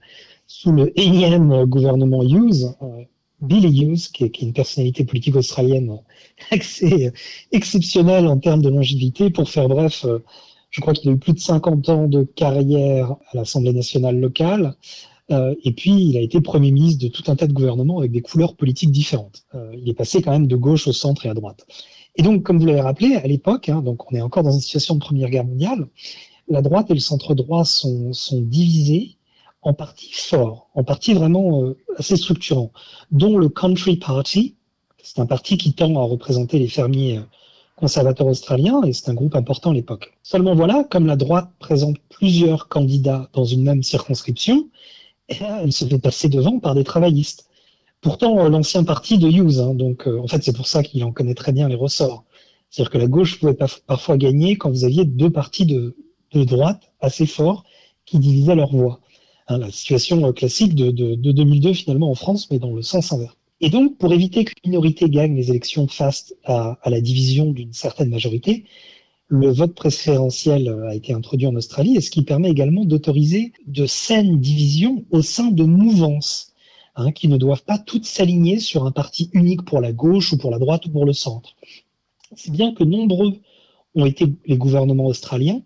sous 0.46 0.70
le 0.70 0.98
énième 1.00 1.64
gouvernement 1.64 2.22
Hughes, 2.22 2.74
Billy 3.42 3.82
Hughes, 3.82 4.12
qui 4.12 4.24
est, 4.24 4.40
une 4.40 4.52
personnalité 4.52 5.04
politique 5.04 5.34
australienne 5.34 5.98
assez 6.50 7.12
exceptionnelle 7.50 8.26
en 8.28 8.38
termes 8.38 8.62
de 8.62 8.68
longévité. 8.68 9.30
Pour 9.30 9.50
faire 9.50 9.68
bref, 9.68 10.04
euh, 10.04 10.20
je 10.70 10.80
crois 10.80 10.94
qu'il 10.94 11.10
a 11.10 11.12
eu 11.12 11.18
plus 11.18 11.34
de 11.34 11.40
50 11.40 11.88
ans 11.88 12.06
de 12.06 12.22
carrière 12.22 13.16
à 13.32 13.36
l'Assemblée 13.36 13.72
nationale 13.72 14.18
locale. 14.18 14.76
Euh, 15.30 15.54
et 15.62 15.72
puis, 15.72 15.92
il 15.92 16.16
a 16.16 16.20
été 16.20 16.40
Premier 16.40 16.72
ministre 16.72 17.02
de 17.04 17.08
tout 17.08 17.30
un 17.30 17.36
tas 17.36 17.46
de 17.46 17.52
gouvernements 17.52 17.98
avec 17.98 18.12
des 18.12 18.22
couleurs 18.22 18.56
politiques 18.56 18.90
différentes. 18.90 19.44
Euh, 19.54 19.70
il 19.76 19.88
est 19.88 19.94
passé 19.94 20.22
quand 20.22 20.32
même 20.32 20.46
de 20.46 20.56
gauche 20.56 20.86
au 20.88 20.92
centre 20.92 21.26
et 21.26 21.28
à 21.28 21.34
droite. 21.34 21.66
Et 22.16 22.22
donc, 22.22 22.42
comme 22.42 22.58
vous 22.58 22.66
l'avez 22.66 22.80
rappelé, 22.80 23.14
à 23.14 23.26
l'époque, 23.26 23.68
hein, 23.68 23.80
donc 23.82 24.10
on 24.10 24.16
est 24.16 24.20
encore 24.20 24.42
dans 24.42 24.52
une 24.52 24.60
situation 24.60 24.94
de 24.94 25.00
Première 25.00 25.30
Guerre 25.30 25.44
mondiale, 25.44 25.88
la 26.48 26.60
droite 26.60 26.90
et 26.90 26.94
le 26.94 27.00
centre 27.00 27.34
droit 27.34 27.64
sont, 27.64 28.10
divisés 28.32 29.16
en 29.62 29.72
partie 29.74 30.12
fort, 30.12 30.68
en 30.74 30.82
partie 30.82 31.14
vraiment 31.14 31.62
euh, 31.62 31.78
assez 31.96 32.16
structurant, 32.16 32.72
dont 33.12 33.38
le 33.38 33.48
Country 33.48 33.96
Party, 33.96 34.56
c'est 35.02 35.20
un 35.20 35.26
parti 35.26 35.56
qui 35.56 35.72
tend 35.72 35.96
à 35.96 36.02
représenter 36.02 36.58
les 36.58 36.68
fermiers 36.68 37.20
conservateurs 37.76 38.26
australiens 38.26 38.82
et 38.84 38.92
c'est 38.92 39.10
un 39.10 39.14
groupe 39.14 39.34
important 39.34 39.70
à 39.70 39.74
l'époque. 39.74 40.12
Seulement 40.22 40.54
voilà, 40.54 40.84
comme 40.84 41.06
la 41.06 41.16
droite 41.16 41.50
présente 41.58 41.96
plusieurs 42.10 42.68
candidats 42.68 43.28
dans 43.32 43.44
une 43.44 43.62
même 43.62 43.82
circonscription, 43.82 44.68
elle 45.40 45.72
se 45.72 45.84
fait 45.84 45.98
passer 45.98 46.28
devant 46.28 46.58
par 46.58 46.74
des 46.74 46.84
travaillistes. 46.84 47.48
Pourtant, 48.00 48.44
euh, 48.44 48.48
l'ancien 48.48 48.84
parti 48.84 49.18
de 49.18 49.28
Hughes, 49.28 49.60
hein, 49.60 49.74
donc 49.74 50.06
en 50.06 50.26
fait 50.26 50.42
c'est 50.42 50.56
pour 50.56 50.66
ça 50.66 50.82
qu'il 50.82 51.04
en 51.04 51.12
connaît 51.12 51.34
très 51.34 51.52
bien 51.52 51.68
les 51.68 51.74
ressorts. 51.74 52.24
C'est-à-dire 52.70 52.90
que 52.90 52.98
la 52.98 53.06
gauche 53.06 53.38
pouvait 53.38 53.56
parfois 53.86 54.16
gagner 54.16 54.56
quand 54.56 54.70
vous 54.70 54.84
aviez 54.84 55.04
deux 55.04 55.30
partis 55.30 55.66
de, 55.66 55.94
de 56.32 56.44
droite 56.44 56.90
assez 57.00 57.26
forts 57.26 57.64
qui 58.06 58.18
divisaient 58.18 58.54
leurs 58.54 58.72
voix. 58.72 59.00
Hein, 59.48 59.58
la 59.58 59.70
situation 59.70 60.24
euh, 60.26 60.32
classique 60.32 60.74
de, 60.74 60.90
2002 61.14 61.74
finalement 61.74 62.10
en 62.10 62.14
France, 62.14 62.50
mais 62.50 62.58
dans 62.58 62.72
le 62.72 62.82
sens 62.82 63.12
inverse. 63.12 63.36
Et 63.60 63.70
donc, 63.70 63.96
pour 63.98 64.12
éviter 64.12 64.44
qu'une 64.44 64.70
minorité 64.70 65.08
gagne 65.08 65.36
les 65.36 65.50
élections 65.50 65.86
face 65.86 66.34
à, 66.44 66.78
la 66.84 67.00
division 67.00 67.52
d'une 67.52 67.72
certaine 67.72 68.08
majorité, 68.08 68.64
le 69.32 69.50
vote 69.50 69.74
préférentiel 69.74 70.68
a 70.86 70.94
été 70.94 71.14
introduit 71.14 71.46
en 71.46 71.54
Australie, 71.54 71.96
et 71.96 72.02
ce 72.02 72.10
qui 72.10 72.20
permet 72.20 72.50
également 72.50 72.84
d'autoriser 72.84 73.54
de 73.66 73.86
saines 73.86 74.38
divisions 74.38 75.06
au 75.10 75.22
sein 75.22 75.50
de 75.50 75.64
mouvances, 75.64 76.52
hein, 76.96 77.12
qui 77.12 77.28
ne 77.28 77.38
doivent 77.38 77.64
pas 77.64 77.78
toutes 77.78 78.04
s'aligner 78.04 78.58
sur 78.60 78.84
un 78.84 78.90
parti 78.90 79.30
unique 79.32 79.62
pour 79.62 79.80
la 79.80 79.90
gauche 79.90 80.34
ou 80.34 80.36
pour 80.36 80.50
la 80.50 80.58
droite 80.58 80.84
ou 80.84 80.90
pour 80.90 81.06
le 81.06 81.14
centre. 81.14 81.56
C'est 82.36 82.52
bien 82.52 82.74
que 82.74 82.84
nombreux 82.84 83.32
ont 83.94 84.04
été 84.04 84.26
les 84.44 84.58
gouvernements 84.58 85.06
australiens 85.06 85.62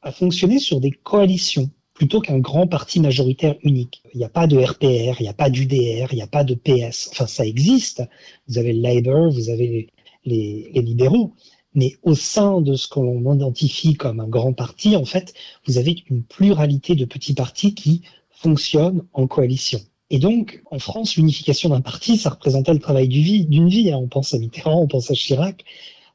à 0.00 0.12
fonctionner 0.12 0.60
sur 0.60 0.78
des 0.78 0.92
coalitions 0.92 1.70
plutôt 1.94 2.20
qu'un 2.20 2.38
grand 2.38 2.68
parti 2.68 3.00
majoritaire 3.00 3.56
unique. 3.64 4.00
Il 4.14 4.18
n'y 4.18 4.24
a 4.24 4.28
pas 4.28 4.46
de 4.46 4.56
RPR, 4.56 5.20
il 5.20 5.22
n'y 5.22 5.28
a 5.28 5.34
pas 5.34 5.50
d'UDR, 5.50 6.12
il 6.12 6.14
n'y 6.14 6.22
a 6.22 6.28
pas 6.28 6.44
de 6.44 6.54
PS. 6.54 7.08
Enfin, 7.10 7.26
ça 7.26 7.44
existe. 7.44 8.00
Vous 8.46 8.58
avez 8.58 8.72
le 8.72 8.80
Labour, 8.80 9.32
vous 9.32 9.50
avez 9.50 9.88
les, 10.24 10.70
libéraux. 10.74 11.32
Mais 11.74 11.96
au 12.02 12.14
sein 12.14 12.60
de 12.60 12.74
ce 12.74 12.88
qu'on 12.88 13.34
identifie 13.34 13.94
comme 13.94 14.20
un 14.20 14.28
grand 14.28 14.52
parti, 14.52 14.96
en 14.96 15.04
fait, 15.04 15.34
vous 15.66 15.78
avez 15.78 16.02
une 16.08 16.22
pluralité 16.22 16.94
de 16.94 17.04
petits 17.04 17.34
partis 17.34 17.74
qui 17.74 18.02
fonctionnent 18.30 19.04
en 19.12 19.26
coalition. 19.26 19.80
Et 20.10 20.18
donc, 20.18 20.62
en 20.70 20.78
France, 20.78 21.16
l'unification 21.16 21.68
d'un 21.68 21.82
parti, 21.82 22.16
ça 22.16 22.30
représentait 22.30 22.72
le 22.72 22.78
travail 22.78 23.08
d'une 23.08 23.68
vie. 23.68 23.90
hein. 23.90 23.98
On 23.98 24.08
pense 24.08 24.32
à 24.32 24.38
Mitterrand, 24.38 24.80
on 24.80 24.86
pense 24.86 25.10
à 25.10 25.14
Chirac. 25.14 25.64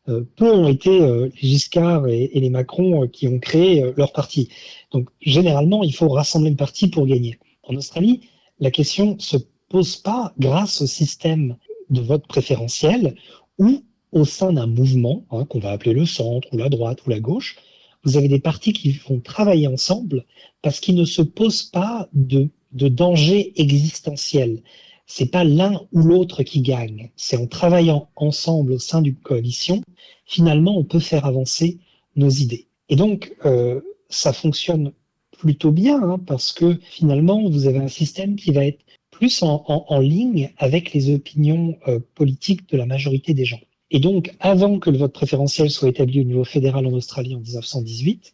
Euh, 0.10 0.26
peu 0.36 0.52
ont 0.52 0.68
été 0.68 0.90
euh, 0.90 1.30
les 1.42 1.50
Giscard 1.50 2.08
et, 2.08 2.30
les 2.34 2.50
Macron 2.50 3.04
euh, 3.04 3.08
qui 3.08 3.28
ont 3.28 3.40
créé 3.40 3.94
leur 3.96 4.12
parti. 4.12 4.50
Donc 4.92 5.10
généralement, 5.22 5.84
il 5.84 5.94
faut 5.94 6.10
rassembler 6.10 6.50
le 6.50 6.58
parti 6.58 6.88
pour 6.90 7.06
gagner. 7.06 7.40
En 7.64 7.76
Australie, 7.76 8.22
la 8.60 8.70
question 8.70 9.18
se 9.20 9.38
pose 9.70 9.96
pas 9.96 10.34
grâce 10.38 10.82
au 10.82 10.88
système 10.88 11.56
de 11.90 12.02
vote 12.02 12.28
préférentiel 12.28 13.16
ou 13.60 13.84
au 14.14 14.26
sein 14.26 14.54
d'un 14.54 14.68
mouvement 14.68 15.26
hein, 15.32 15.46
qu'on 15.46 15.60
va 15.60 15.72
appeler 15.72 15.94
le 15.94 16.06
centre 16.06 16.48
ou 16.52 16.58
la 16.58 16.70
droite 16.70 17.06
ou 17.06 17.10
la 17.10 17.20
gauche. 17.20 17.58
Vous 18.04 18.18
avez 18.18 18.28
des 18.28 18.40
partis 18.40 18.74
qui 18.74 18.92
vont 18.92 19.20
travailler 19.20 19.68
ensemble 19.68 20.26
parce 20.62 20.80
qu'ils 20.80 20.96
ne 20.96 21.06
se 21.06 21.22
posent 21.22 21.64
pas 21.64 22.10
de, 22.14 22.50
de 22.72 22.88
danger 22.88 23.54
existentiel 23.60 24.62
c'est 25.06 25.28
pas 25.28 25.44
l'un 25.44 25.82
ou 25.92 26.02
l'autre 26.02 26.44
qui 26.44 26.62
gagne. 26.62 27.12
C'est 27.16 27.38
en 27.38 27.48
travaillant 27.48 28.10
ensemble 28.16 28.74
au 28.74 28.80
sein 28.80 29.02
d'une 29.02 29.16
coalition, 29.16 29.82
finalement, 30.26 30.78
on 30.78 30.84
peut 30.84 31.00
faire 31.00 31.26
avancer 31.26 31.80
nos 32.16 32.30
idées. 32.30 32.68
Et 32.90 32.96
donc, 32.96 33.36
euh, 33.46 33.82
ça 34.10 34.34
fonctionne 34.34 34.94
plutôt 35.38 35.72
bien 35.72 36.02
hein, 36.02 36.20
parce 36.26 36.52
que 36.52 36.80
finalement, 36.82 37.50
vous 37.50 37.68
avez 37.68 37.80
un 37.80 37.88
système 37.88 38.36
qui 38.36 38.52
va 38.52 38.66
être 38.66 38.80
plus 39.12 39.44
en, 39.44 40.00
ligne 40.00 40.52
avec 40.58 40.94
les 40.94 41.14
opinions 41.14 41.78
euh, 41.88 42.00
politiques 42.16 42.68
de 42.70 42.78
la 42.78 42.86
majorité 42.86 43.34
des 43.34 43.46
gens. 43.46 43.60
Et 43.94 44.00
donc, 44.00 44.36
avant 44.40 44.80
que 44.80 44.90
le 44.90 44.98
vote 44.98 45.14
préférentiel 45.14 45.70
soit 45.70 45.88
établi 45.88 46.20
au 46.20 46.24
niveau 46.24 46.44
fédéral 46.44 46.88
en 46.88 46.94
Australie 46.94 47.36
en 47.36 47.40
1918, 47.40 48.34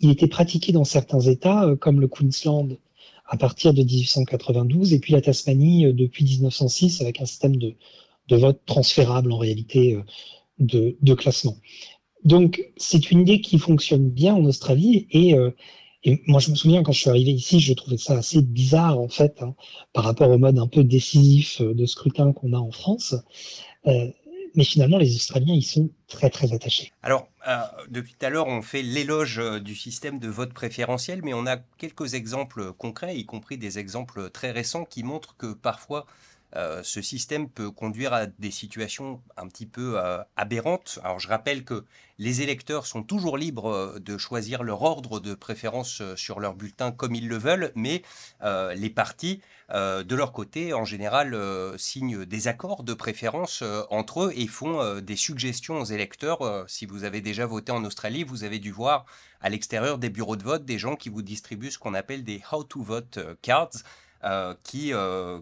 il 0.00 0.10
était 0.10 0.28
pratiqué 0.28 0.72
dans 0.72 0.84
certains 0.84 1.20
États, 1.20 1.64
euh, 1.64 1.74
comme 1.74 2.00
le 2.00 2.06
Queensland 2.06 2.76
à 3.26 3.38
partir 3.38 3.72
de 3.72 3.82
1892, 3.82 4.92
et 4.92 4.98
puis 4.98 5.14
la 5.14 5.22
Tasmanie 5.22 5.86
euh, 5.86 5.92
depuis 5.94 6.24
1906 6.24 7.00
avec 7.00 7.20
un 7.20 7.24
système 7.24 7.56
de, 7.56 7.74
vote 8.30 8.60
transférable 8.66 9.32
en 9.32 9.38
réalité 9.38 9.94
euh, 9.94 10.94
de, 11.00 11.14
classement. 11.14 11.56
Donc 12.22 12.62
c'est 12.76 13.10
une 13.10 13.22
idée 13.22 13.40
qui 13.40 13.58
fonctionne 13.58 14.10
bien 14.10 14.34
en 14.34 14.44
Australie 14.44 15.06
et, 15.10 15.34
moi 16.26 16.38
je 16.38 16.50
me 16.50 16.54
souviens 16.54 16.82
quand 16.82 16.92
je 16.92 17.00
suis 17.00 17.10
arrivé 17.10 17.30
ici, 17.32 17.60
je 17.60 17.72
trouvais 17.72 17.96
ça 17.96 18.18
assez 18.18 18.42
bizarre 18.42 19.00
en 19.00 19.08
fait 19.08 19.42
hein, 19.42 19.54
par 19.94 20.04
rapport 20.04 20.30
au 20.30 20.36
mode 20.38 20.58
un 20.58 20.66
peu 20.66 20.84
décisif 20.84 21.62
de 21.62 21.86
scrutin 21.86 22.32
qu'on 22.32 22.52
a 22.52 22.58
en 22.58 22.70
France 22.70 23.14
mais 24.54 24.64
finalement, 24.64 24.98
les 24.98 25.14
Australiens, 25.14 25.54
ils 25.54 25.62
sont 25.62 25.90
très, 26.08 26.30
très 26.30 26.52
attachés. 26.52 26.92
Alors, 27.02 27.28
euh, 27.48 27.58
depuis 27.88 28.14
tout 28.18 28.26
à 28.26 28.30
l'heure, 28.30 28.46
on 28.46 28.62
fait 28.62 28.82
l'éloge 28.82 29.38
euh, 29.38 29.60
du 29.60 29.74
système 29.74 30.18
de 30.18 30.28
vote 30.28 30.52
préférentiel, 30.52 31.20
mais 31.22 31.34
on 31.34 31.46
a 31.46 31.56
quelques 31.78 32.14
exemples 32.14 32.72
concrets, 32.72 33.16
y 33.16 33.26
compris 33.26 33.58
des 33.58 33.78
exemples 33.78 34.30
très 34.30 34.50
récents, 34.50 34.84
qui 34.84 35.02
montrent 35.02 35.36
que 35.36 35.52
parfois, 35.52 36.06
euh, 36.56 36.82
ce 36.82 37.02
système 37.02 37.48
peut 37.48 37.70
conduire 37.70 38.12
à 38.12 38.26
des 38.26 38.50
situations 38.50 39.22
un 39.36 39.48
petit 39.48 39.66
peu 39.66 39.98
aberrantes. 40.36 40.98
Alors 41.04 41.20
je 41.20 41.28
rappelle 41.28 41.64
que 41.64 41.84
les 42.18 42.42
électeurs 42.42 42.86
sont 42.86 43.02
toujours 43.02 43.38
libres 43.38 43.98
de 43.98 44.18
choisir 44.18 44.62
leur 44.62 44.82
ordre 44.82 45.20
de 45.20 45.34
préférence 45.34 46.02
sur 46.16 46.40
leur 46.40 46.54
bulletin 46.54 46.92
comme 46.92 47.14
ils 47.14 47.28
le 47.28 47.38
veulent, 47.38 47.72
mais 47.74 48.02
les 48.42 48.90
partis 48.90 49.40
euh, 49.72 50.02
de 50.02 50.14
leur 50.16 50.32
côté, 50.32 50.72
en 50.72 50.84
général, 50.84 51.34
euh, 51.34 51.76
signent 51.78 52.24
des 52.24 52.48
accords 52.48 52.82
de 52.82 52.94
préférence 52.94 53.60
euh, 53.62 53.82
entre 53.90 54.24
eux 54.24 54.32
et 54.34 54.46
font 54.46 55.00
des 55.00 55.16
suggestions 55.16 55.80
aux 55.80 55.84
électeurs. 55.84 56.64
si 56.68 56.86
vous 56.86 57.04
avez 57.04 57.20
déjà 57.20 57.46
voté 57.46 57.72
en 57.72 57.84
Australie, 57.84 58.24
vous 58.24 58.44
avez 58.44 58.58
dû 58.58 58.72
voir 58.72 59.04
à 59.40 59.48
l'extérieur 59.48 59.98
des 59.98 60.10
bureaux 60.10 60.36
de 60.36 60.42
vote 60.42 60.64
des 60.64 60.78
gens 60.78 60.96
qui 60.96 61.08
vous 61.08 61.22
distribuent 61.22 61.70
ce 61.70 61.78
qu'on 61.78 61.94
appelle 61.94 62.24
des 62.24 62.42
How 62.50 62.64
to 62.64 62.82
Vote 62.82 63.18
cards. 63.42 63.70
Qui, 64.62 64.92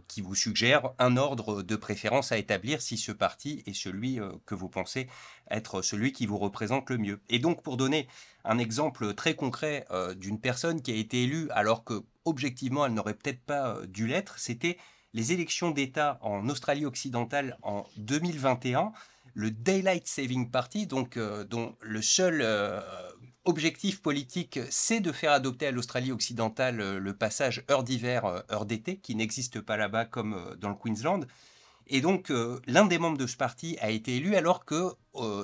qui 0.07 0.21
vous 0.21 0.35
suggèrent 0.35 0.91
un 0.99 1.17
ordre 1.17 1.63
de 1.63 1.77
préférence 1.77 2.33
à 2.33 2.39
établir 2.39 2.81
si 2.81 2.97
ce 2.97 3.13
parti 3.13 3.63
est 3.67 3.73
celui 3.73 4.21
que 4.47 4.55
vous 4.55 4.69
pensez 4.69 5.09
être 5.51 5.83
celui 5.83 6.13
qui 6.13 6.27
vous 6.27 6.39
représente 6.39 6.91
le 6.91 6.99
mieux. 6.99 7.21
Et 7.29 7.39
donc 7.39 7.63
pour 7.63 7.77
donner 7.77 8.07
un 8.45 8.59
exemple 8.59 9.15
très 9.15 9.35
concret 9.35 9.87
d'une 10.17 10.41
personne 10.41 10.81
qui 10.81 10.93
a 10.93 10.97
été 10.97 11.25
élue 11.25 11.51
alors 11.51 11.83
que 11.85 12.05
objectivement, 12.29 12.87
elle 12.87 12.95
n'aurait 12.95 13.15
peut-être 13.15 13.41
pas 13.41 13.75
euh, 13.75 13.87
dû 13.87 14.07
l'être, 14.07 14.39
c'était 14.39 14.79
les 15.15 15.33
élections 15.33 15.71
d'État 15.71 16.19
en 16.23 16.49
Australie 16.49 16.85
occidentale 16.85 17.59
en 17.63 17.87
2021, 17.97 18.93
le 19.35 19.51
Daylight 19.51 20.07
Saving 20.07 20.51
Party, 20.51 20.87
donc, 20.87 21.17
euh, 21.17 21.45
dont 21.45 21.75
le 21.81 22.03
seul 22.03 22.41
euh, 22.43 22.81
objectif 23.49 24.03
politique, 24.03 24.61
c'est 24.69 25.01
de 25.01 25.11
faire 25.11 25.33
adopter 25.33 25.67
à 25.67 25.71
l'Australie 25.71 26.13
occidentale 26.13 26.83
euh, 26.83 26.99
le 26.99 27.15
passage 27.17 27.65
heure 27.71 27.83
d'hiver, 27.83 28.27
euh, 28.27 28.41
heure 28.53 28.67
d'été, 28.67 28.99
qui 28.99 29.15
n'existe 29.15 29.63
pas 29.63 29.79
là-bas 29.79 30.05
comme 30.05 30.35
euh, 30.35 30.55
dans 30.57 30.69
le 30.69 30.75
Queensland. 30.75 31.25
Et 31.91 32.03
donc, 32.03 32.31
l'un 32.67 32.85
des 32.85 32.99
membres 32.99 33.17
de 33.17 33.27
ce 33.27 33.39
parti 33.39 33.79
a 33.81 33.89
été 33.89 34.17
élu 34.17 34.37
alors 34.37 34.67
que 34.67 34.93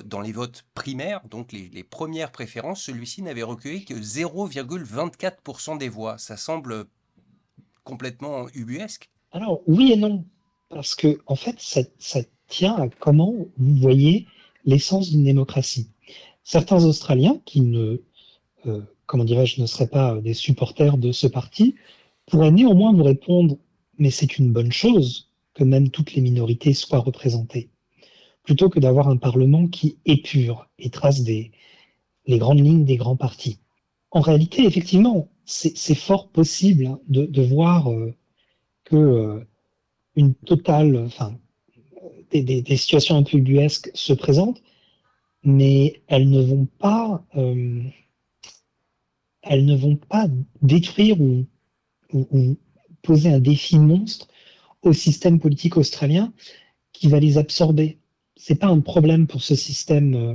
dans 0.04 0.20
les 0.20 0.32
votes 0.32 0.66
primaires, 0.75 1.23
donc 1.30 1.52
les, 1.52 1.82
premières 1.82 2.30
préférences, 2.32 2.82
celui-ci 2.82 3.23
n'avait 3.23 3.42
recueilli 3.42 3.87
que 3.87 3.94
0,24% 3.94 5.78
des 5.78 5.88
voix. 5.88 6.18
Ça 6.18 6.37
semble 6.37 6.84
complètement 7.82 8.46
ubuesque. 8.52 9.08
Alors, 9.32 9.62
oui 9.66 9.92
et 9.92 9.96
non. 9.96 10.26
Parce 10.68 10.94
que, 10.94 11.18
en 11.25 11.34
fait, 11.34 11.56
ça 11.58 12.20
tient 12.49 12.75
à 12.75 12.90
comment 13.00 13.32
vous 13.56 13.76
voyez 13.76 14.26
l'essence 14.66 15.08
d'une 15.08 15.25
démocratie 15.25 15.88
certains 16.44 16.84
Australiens 16.84 17.40
qui 17.44 17.62
ne, 17.62 18.02
euh, 18.66 18.82
comment 19.06 19.24
dirais-je, 19.24 19.60
ne 19.60 19.66
seraient 19.66 19.88
pas 19.88 20.20
des 20.20 20.34
supporters 20.34 20.98
de 20.98 21.10
ce 21.10 21.26
parti, 21.26 21.74
pourraient 22.26 22.52
néanmoins 22.52 22.92
vous 22.92 23.02
répondre, 23.02 23.58
mais 23.98 24.10
c'est 24.10 24.38
une 24.38 24.52
bonne 24.52 24.72
chose 24.72 25.30
que 25.54 25.64
même 25.64 25.90
toutes 25.90 26.14
les 26.14 26.22
minorités 26.22 26.74
soient 26.74 26.98
représentées, 26.98 27.70
plutôt 28.42 28.68
que 28.68 28.80
d'avoir 28.80 29.08
un 29.08 29.16
Parlement 29.16 29.66
qui 29.66 29.98
épure 30.04 30.68
et 30.78 30.90
trace 30.90 31.22
les 31.24 32.38
grandes 32.38 32.64
lignes 32.64 32.84
des 32.84 32.96
grands 32.96 33.16
partis. 33.16 33.58
En 34.10 34.20
réalité, 34.20 34.64
effectivement, 34.64 35.28
c'est 35.44 35.94
fort 35.94 36.28
possible 36.28 36.86
hein, 36.86 37.00
de, 37.08 37.42
voir 37.42 37.90
euh, 37.90 38.14
que 38.84 38.96
euh, 38.96 39.44
une 40.16 40.34
totale, 40.34 40.96
enfin, 41.04 41.36
des, 42.32 42.76
situations 42.76 43.16
un 43.16 43.22
peu 43.22 43.38
ubuesques 43.38 43.90
se 43.94 44.12
présentent, 44.12 44.62
mais 45.44 46.02
elles 46.06 46.28
ne 46.30 46.40
vont 46.40 46.66
pas, 46.78 47.24
euh, 47.36 47.82
elles 49.42 49.64
ne 49.66 49.76
vont 49.76 49.96
pas 49.96 50.26
détruire 50.62 51.20
ou, 51.20 51.46
poser 53.02 53.28
un 53.28 53.40
défi 53.40 53.78
monstre 53.78 54.28
au 54.82 54.92
système 54.92 55.40
politique 55.40 55.76
australien 55.76 56.32
qui 56.92 57.08
va 57.08 57.18
les 57.18 57.38
absorber. 57.38 57.98
C'est 58.36 58.54
pas 58.54 58.68
un 58.68 58.80
problème 58.80 59.26
pour 59.26 59.42
ce 59.42 59.54
système 59.54 60.14
euh, 60.14 60.34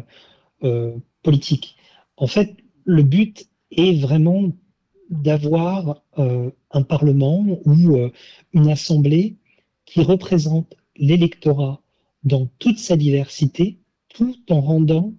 euh 0.64 0.98
politique. 1.22 1.76
En 2.16 2.28
fait, 2.28 2.56
le 2.86 3.04
but 3.04 3.50
est 3.72 4.00
vraiment 4.00 4.52
d'avoir 5.10 6.02
euh, 6.18 6.50
un 6.72 6.84
parlement 6.84 7.46
ou 7.66 8.10
une 8.54 8.70
assemblée 8.70 9.36
qui 9.86 10.02
représente 10.02 10.76
l'électorat 10.96 11.82
dans 12.24 12.48
toute 12.60 12.80
sa 12.80 12.96
diversité 12.96 13.80
tout 14.10 14.38
en 14.50 14.62
rendant 14.62 15.14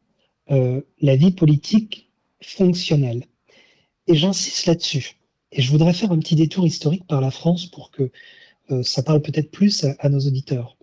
euh, 0.50 0.80
la 1.00 1.16
vie 1.16 1.30
politique 1.30 2.10
fonctionnelle. 2.42 3.24
Et 4.06 4.14
j'insiste 4.14 4.66
là-dessus. 4.66 5.16
Et 5.52 5.62
je 5.62 5.70
voudrais 5.70 5.92
faire 5.92 6.12
un 6.12 6.18
petit 6.18 6.34
détour 6.34 6.66
historique 6.66 7.06
par 7.06 7.20
la 7.20 7.30
France 7.30 7.66
pour 7.66 7.90
que 7.90 8.10
euh, 8.70 8.82
ça 8.82 9.02
parle 9.02 9.22
peut-être 9.22 9.50
plus 9.50 9.84
à, 9.98 10.08
nos 10.08 10.20
auditeurs. 10.20 10.76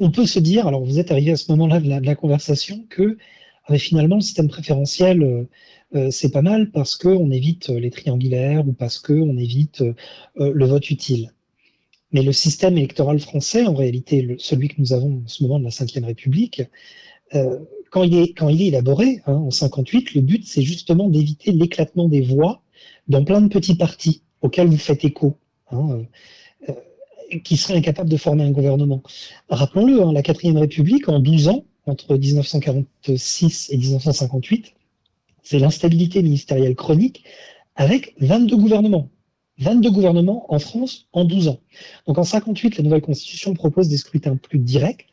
On 0.00 0.10
peut 0.10 0.26
se 0.26 0.38
dire, 0.38 0.66
alors 0.66 0.84
vous 0.84 0.98
êtes 0.98 1.10
arrivé 1.10 1.32
à 1.32 1.36
ce 1.36 1.50
moment-là 1.52 1.80
de, 1.80 1.88
la, 1.88 2.14
conversation, 2.14 2.86
que 2.88 3.18
ah, 3.66 3.78
finalement 3.78 4.16
le 4.16 4.22
système 4.22 4.48
préférentiel 4.48 5.48
euh, 5.94 6.10
c'est 6.10 6.30
pas 6.30 6.42
mal 6.42 6.70
parce 6.70 6.96
qu'on 6.96 7.30
évite 7.30 7.70
les 7.70 7.90
triangulaires 7.90 8.66
ou 8.68 8.72
parce 8.72 8.98
qu'on 8.98 9.36
évite 9.38 9.82
le 10.36 10.66
vote 10.66 10.90
utile. 10.90 11.32
Mais 12.12 12.22
le 12.22 12.32
système 12.32 12.76
électoral 12.76 13.18
français, 13.20 13.66
en 13.66 13.74
réalité, 13.74 14.36
celui 14.38 14.68
que 14.68 14.76
nous 14.78 14.92
avons 14.92 15.22
en 15.24 15.28
ce 15.28 15.42
moment 15.42 15.58
de 15.58 15.64
la 15.64 15.70
Ve 15.70 16.04
République, 16.04 16.62
euh, 17.34 17.58
quand, 17.90 18.02
il 18.02 18.16
est, 18.16 18.32
quand 18.34 18.48
il 18.48 18.62
est 18.62 18.66
élaboré, 18.66 19.22
hein, 19.26 19.34
en 19.34 19.50
58, 19.50 20.14
le 20.14 20.20
but, 20.20 20.46
c'est 20.46 20.62
justement 20.62 21.08
d'éviter 21.08 21.52
l'éclatement 21.52 22.08
des 22.08 22.20
voix 22.20 22.62
dans 23.08 23.24
plein 23.24 23.40
de 23.40 23.48
petits 23.48 23.74
partis 23.74 24.22
auxquels 24.42 24.68
vous 24.68 24.78
faites 24.78 25.04
écho, 25.04 25.36
hein, 25.70 26.00
euh, 26.68 26.72
euh, 27.32 27.38
qui 27.40 27.56
seraient 27.56 27.78
incapables 27.78 28.10
de 28.10 28.16
former 28.16 28.44
un 28.44 28.50
gouvernement. 28.50 29.02
Rappelons-le, 29.48 30.02
hein, 30.02 30.12
la 30.12 30.22
quatrième 30.22 30.58
République, 30.58 31.08
en 31.08 31.18
12 31.18 31.48
ans, 31.48 31.64
entre 31.86 32.16
1946 32.16 33.70
et 33.70 33.76
1958, 33.78 34.74
c'est 35.42 35.58
l'instabilité 35.58 36.22
ministérielle 36.22 36.74
chronique 36.74 37.24
avec 37.74 38.14
22 38.20 38.56
gouvernements. 38.56 39.08
22 39.58 39.90
gouvernements 39.90 40.52
en 40.52 40.58
France 40.58 41.08
en 41.12 41.24
12 41.24 41.48
ans. 41.48 41.60
Donc 42.06 42.18
en 42.18 42.24
58, 42.24 42.76
la 42.76 42.84
nouvelle 42.84 43.00
constitution 43.00 43.54
propose 43.54 43.88
des 43.88 43.96
scrutins 43.96 44.36
plus 44.36 44.58
directs, 44.58 45.06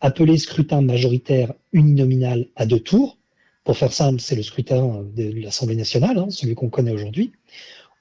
appelé 0.00 0.38
scrutin 0.38 0.80
majoritaire 0.80 1.52
uninominal 1.72 2.46
à 2.56 2.66
deux 2.66 2.80
tours. 2.80 3.18
Pour 3.64 3.76
faire 3.76 3.92
simple, 3.92 4.20
c'est 4.20 4.36
le 4.36 4.42
scrutin 4.42 5.04
de 5.16 5.42
l'Assemblée 5.42 5.76
nationale, 5.76 6.18
hein, 6.18 6.30
celui 6.30 6.54
qu'on 6.54 6.68
connaît 6.68 6.92
aujourd'hui. 6.92 7.32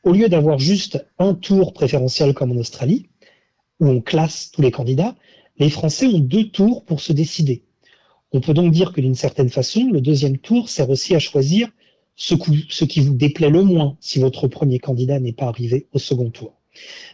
Au 0.03 0.11
lieu 0.11 0.29
d'avoir 0.29 0.59
juste 0.59 1.03
un 1.17 1.33
tour 1.33 1.73
préférentiel 1.73 2.33
comme 2.33 2.51
en 2.51 2.57
Australie, 2.57 3.07
où 3.79 3.87
on 3.87 4.01
classe 4.01 4.51
tous 4.51 4.61
les 4.61 4.71
candidats, 4.71 5.15
les 5.57 5.69
Français 5.69 6.05
ont 6.05 6.19
deux 6.19 6.49
tours 6.49 6.85
pour 6.85 7.01
se 7.01 7.13
décider. 7.13 7.63
On 8.31 8.41
peut 8.41 8.53
donc 8.53 8.71
dire 8.71 8.91
que 8.91 9.01
d'une 9.01 9.15
certaine 9.15 9.49
façon, 9.49 9.89
le 9.91 10.01
deuxième 10.01 10.37
tour 10.37 10.69
sert 10.69 10.89
aussi 10.89 11.15
à 11.15 11.19
choisir 11.19 11.69
ce, 12.15 12.35
ce 12.69 12.85
qui 12.85 12.99
vous 12.99 13.13
déplaît 13.13 13.49
le 13.49 13.63
moins 13.63 13.97
si 13.99 14.19
votre 14.19 14.47
premier 14.47 14.79
candidat 14.79 15.19
n'est 15.19 15.33
pas 15.33 15.47
arrivé 15.47 15.87
au 15.93 15.99
second 15.99 16.29
tour. 16.29 16.53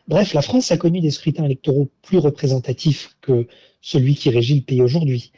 Bref, 0.07 0.33
la 0.33 0.41
France 0.41 0.71
a 0.71 0.77
connu 0.77 0.99
des 0.99 1.11
scrutins 1.11 1.45
électoraux 1.45 1.89
plus 2.01 2.17
représentatifs 2.17 3.15
que 3.21 3.47
celui 3.81 4.15
qui 4.15 4.29
régit 4.29 4.55
le 4.55 4.61
pays 4.61 4.81
aujourd'hui. 4.81 5.31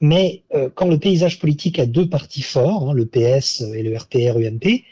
Mais 0.00 0.42
euh, 0.54 0.68
quand 0.74 0.88
le 0.88 0.98
paysage 0.98 1.38
politique 1.38 1.78
a 1.78 1.86
deux 1.86 2.08
partis 2.08 2.42
forts, 2.42 2.90
hein, 2.90 2.94
le 2.94 3.06
PS 3.06 3.62
et 3.62 3.82
le 3.82 3.96
RPR-UMP, 3.96 4.84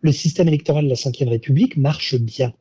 le 0.00 0.12
système 0.12 0.48
électoral 0.48 0.84
de 0.84 0.90
la 0.90 0.94
Ve 0.94 1.28
République 1.28 1.76
marche 1.76 2.14
bien. 2.14 2.52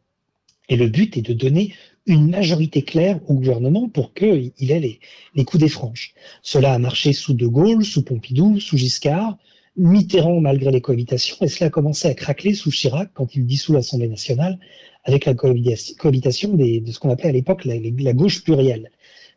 Et 0.70 0.76
le 0.76 0.88
but 0.88 1.18
est 1.18 1.22
de 1.22 1.34
donner 1.34 1.74
une 2.06 2.30
majorité 2.30 2.82
claire 2.82 3.20
au 3.28 3.36
gouvernement 3.36 3.90
pour 3.90 4.14
qu'il 4.14 4.72
ait 4.72 5.00
les, 5.36 5.44
coups 5.44 5.62
des 5.62 5.70
franches. 5.70 6.14
Cela 6.42 6.74
a 6.74 6.80
marché 6.80 7.14
sous 7.14 7.34
De 7.34 7.46
Gaulle, 7.46 7.86
sous 7.86 8.04
Pompidou, 8.04 8.60
sous 8.60 8.78
Giscard, 8.78 9.38
Mitterrand 9.78 10.42
malgré 10.42 10.72
les 10.72 10.82
cohabitations, 10.82 11.38
et 11.42 11.48
cela 11.48 11.68
a 11.68 11.70
commencé 11.70 12.08
à 12.08 12.14
craquer 12.14 12.54
sous 12.54 12.72
Chirac 12.72 13.10
quand 13.14 13.36
il 13.36 13.46
dissout 13.46 13.74
l'Assemblée 13.74 14.10
nationale 14.10 14.60
avec 15.04 15.26
la 15.26 15.34
cohabitation 15.34 16.54
des, 16.54 16.82
de 16.82 16.92
ce 16.92 17.00
qu'on 17.00 17.10
appelait 17.10 17.30
à 17.30 17.32
l'époque 17.32 17.66
la, 17.66 18.14
gauche 18.14 18.44
plurielle 18.44 18.92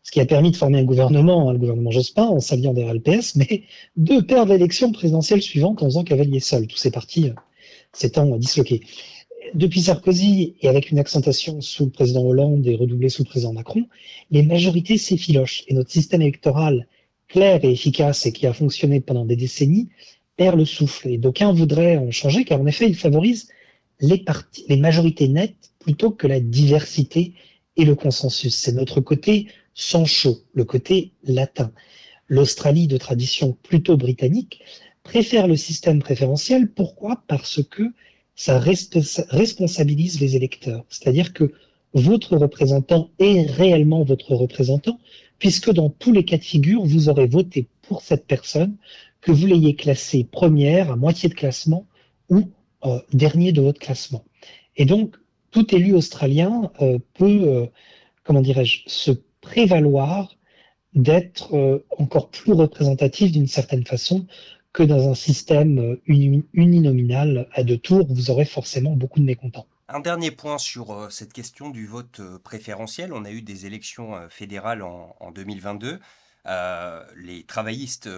ce 0.05 0.13
qui 0.13 0.21
a 0.21 0.27
permis 0.27 0.51
de 0.51 0.57
former 0.57 0.79
un 0.79 0.85
gouvernement, 0.85 1.51
le 1.51 1.59
gouvernement 1.59 1.91
Jospin, 1.91 2.27
en 2.27 2.39
s'alliant 2.39 2.75
derrière 2.75 2.95
le 2.95 3.01
PS, 3.01 3.35
mais 3.37 3.65
de 3.97 4.21
perdre 4.21 4.53
l'élection 4.53 4.93
présidentielle 4.93 5.43
suivante 5.43 5.83
en 5.83 5.87
faisant 5.87 6.05
cavalier 6.05 6.41
seul, 6.41 6.67
tous 6.67 6.77
ces 6.77 6.91
partis 6.91 7.31
euh, 7.31 7.35
s'étant 7.93 8.37
disloqués. 8.37 8.83
Depuis 9.55 9.83
Sarkozy, 9.83 10.57
et 10.61 10.69
avec 10.69 10.91
une 10.91 10.99
accentuation 10.99 11.61
sous 11.61 11.87
le 11.87 11.91
président 11.91 12.23
Hollande 12.23 12.67
et 12.67 12.77
redoublée 12.77 13.09
sous 13.09 13.23
le 13.25 13.29
président 13.29 13.55
Macron, 13.55 13.87
les 14.31 14.43
majorités 14.43 14.99
s'effilochent, 14.99 15.65
et 15.69 15.75
notre 15.75 15.91
système 15.91 16.21
électoral 16.23 16.87
clair 17.29 17.65
et 17.65 17.73
efficace 17.73 18.27
et 18.27 18.33
qui 18.33 18.47
a 18.47 18.53
fonctionné 18.53 19.01
pendant 19.01 19.25
des 19.25 19.37
décennies 19.37 19.89
perd 20.37 20.59
le 20.59 20.67
souffle. 20.67 21.09
Et 21.09 21.19
d'aucuns 21.19 21.53
voudraient 21.53 21.97
en 21.97 22.11
changer, 22.11 22.45
car 22.45 22.61
en 22.61 22.67
effet, 22.67 22.87
il 22.87 22.97
favorise 22.97 23.49
les, 24.01 24.19
partis, 24.19 24.65
les 24.69 24.77
majorités 24.77 25.29
nettes 25.29 25.73
plutôt 25.79 26.11
que 26.11 26.27
la 26.27 26.41
diversité 26.41 27.33
et 27.77 27.85
le 27.85 27.95
consensus. 27.95 28.55
C'est 28.55 28.73
notre 28.73 29.01
côté 29.01 29.49
Sancho, 29.75 30.39
le 30.53 30.65
côté 30.65 31.13
latin. 31.25 31.73
L'Australie 32.29 32.87
de 32.87 32.97
tradition 32.97 33.57
plutôt 33.63 33.97
britannique 33.97 34.61
préfère 35.03 35.47
le 35.47 35.57
système 35.57 36.01
préférentiel. 36.01 36.71
Pourquoi? 36.71 37.23
Parce 37.29 37.63
que 37.63 37.93
ça 38.35 38.59
responsabilise 38.59 40.21
les 40.21 40.37
électeurs. 40.37 40.85
C'est-à-dire 40.89 41.33
que 41.33 41.53
votre 41.93 42.37
représentant 42.37 43.11
est 43.19 43.43
réellement 43.43 44.03
votre 44.03 44.35
représentant, 44.35 44.99
puisque 45.39 45.73
dans 45.73 45.91
tous 45.91 46.13
les 46.13 46.25
cas 46.25 46.39
de 46.39 46.43
figure, 46.43 46.85
vous 46.85 47.09
aurez 47.09 47.27
voté 47.27 47.69
pour 47.83 48.03
cette 48.03 48.27
personne, 48.27 48.77
que 49.21 49.31
vous 49.31 49.47
l'ayez 49.47 49.77
classée 49.77 50.25
première, 50.25 50.91
à 50.91 50.97
moitié 50.97 51.29
de 51.29 51.35
classement, 51.35 51.87
ou 52.29 52.43
euh, 52.85 52.99
dernier 53.13 53.53
de 53.53 53.61
votre 53.61 53.79
classement. 53.79 54.25
Et 54.77 54.85
donc, 54.85 55.17
tout 55.51 55.75
élu 55.75 55.95
australien 55.95 56.73
euh, 56.83 56.99
peut, 57.15 57.43
euh, 57.45 57.67
comment 58.25 58.43
dirais-je, 58.43 58.83
se 58.87 59.13
prévaloir 59.45 60.35
d'être 60.95 61.55
euh, 61.55 61.85
encore 61.99 62.31
plus 62.31 62.53
représentatif 62.53 63.33
d'une 63.33 63.47
certaine 63.47 63.85
façon 63.85 64.27
que 64.73 64.83
dans 64.83 65.09
un 65.09 65.15
système 65.15 65.79
euh, 65.79 66.03
uninominal 66.55 67.49
à 67.53 67.63
deux 67.63 67.79
tours, 67.79 68.07
vous 68.09 68.31
aurez 68.31 68.45
forcément 68.45 68.97
beaucoup 68.97 69.21
de 69.21 69.25
mécontents. 69.25 69.67
Un 69.89 70.01
dernier 70.01 70.31
point 70.31 70.59
sur 70.59 70.93
euh, 70.93 71.11
cette 71.11 71.33
question 71.33 71.71
du 71.71 71.87
vote 71.87 72.21
préférentiel. 72.43 73.13
On 73.13 73.25
a 73.25 73.31
eu 73.31 73.43
des 73.43 73.67
élections 73.67 74.15
fédérales 74.31 74.83
en, 74.83 75.31
2022. 75.35 76.01
les 77.17 77.45
travaillistes 77.45 78.09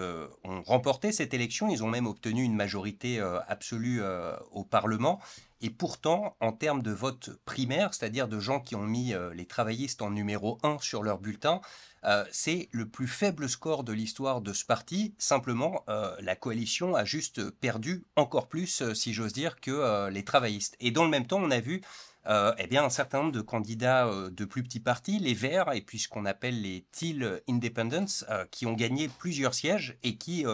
ont 0.44 0.62
remporté 0.62 1.12
cette 1.12 1.34
élection, 1.34 1.68
ils 1.68 1.82
ont 1.82 1.88
même 1.88 2.06
obtenu 2.06 2.42
une 2.42 2.54
majorité 2.54 3.20
absolue 3.48 4.00
au 4.52 4.64
Parlement. 4.64 5.20
Et 5.62 5.70
pourtant, 5.70 6.36
en 6.40 6.52
termes 6.52 6.82
de 6.82 6.90
vote 6.90 7.30
primaire, 7.46 7.94
c'est-à-dire 7.94 8.28
de 8.28 8.38
gens 8.38 8.60
qui 8.60 8.74
ont 8.74 8.82
mis 8.82 9.14
euh, 9.14 9.32
les 9.32 9.46
travaillistes 9.46 10.02
en 10.02 10.10
numéro 10.10 10.58
1 10.62 10.78
sur 10.80 11.02
leur 11.02 11.18
bulletin, 11.18 11.62
euh, 12.04 12.24
c'est 12.30 12.68
le 12.72 12.86
plus 12.86 13.08
faible 13.08 13.48
score 13.48 13.82
de 13.82 13.92
l'histoire 13.92 14.42
de 14.42 14.52
ce 14.52 14.66
parti. 14.66 15.14
Simplement, 15.16 15.82
euh, 15.88 16.14
la 16.20 16.36
coalition 16.36 16.94
a 16.94 17.06
juste 17.06 17.50
perdu 17.50 18.04
encore 18.16 18.48
plus, 18.48 18.92
si 18.92 19.14
j'ose 19.14 19.32
dire, 19.32 19.58
que 19.60 20.08
les 20.10 20.24
travaillistes. 20.24 20.76
Et 20.78 20.90
dans 20.90 21.04
le 21.04 21.10
même 21.10 21.26
temps, 21.26 21.40
on 21.40 21.50
a 21.50 21.60
vu 21.60 21.80
eh 22.28 22.66
bien, 22.66 22.84
un 22.84 22.90
certain 22.90 23.20
nombre 23.20 23.32
de 23.32 23.40
candidats 23.40 24.10
de 24.30 24.44
plus 24.44 24.64
petits 24.64 24.80
partis, 24.80 25.20
les 25.20 25.34
Verts, 25.34 25.72
et 25.72 25.80
puis 25.80 26.00
ce 26.00 26.08
qu'on 26.08 26.26
appelle 26.26 26.60
les 26.60 26.84
Teal 26.90 27.40
Independents, 27.48 28.24
qui 28.50 28.66
ont 28.66 28.72
gagné 28.72 29.08
plusieurs 29.08 29.54
sièges 29.54 29.96
et 30.02 30.16
qui 30.16 30.44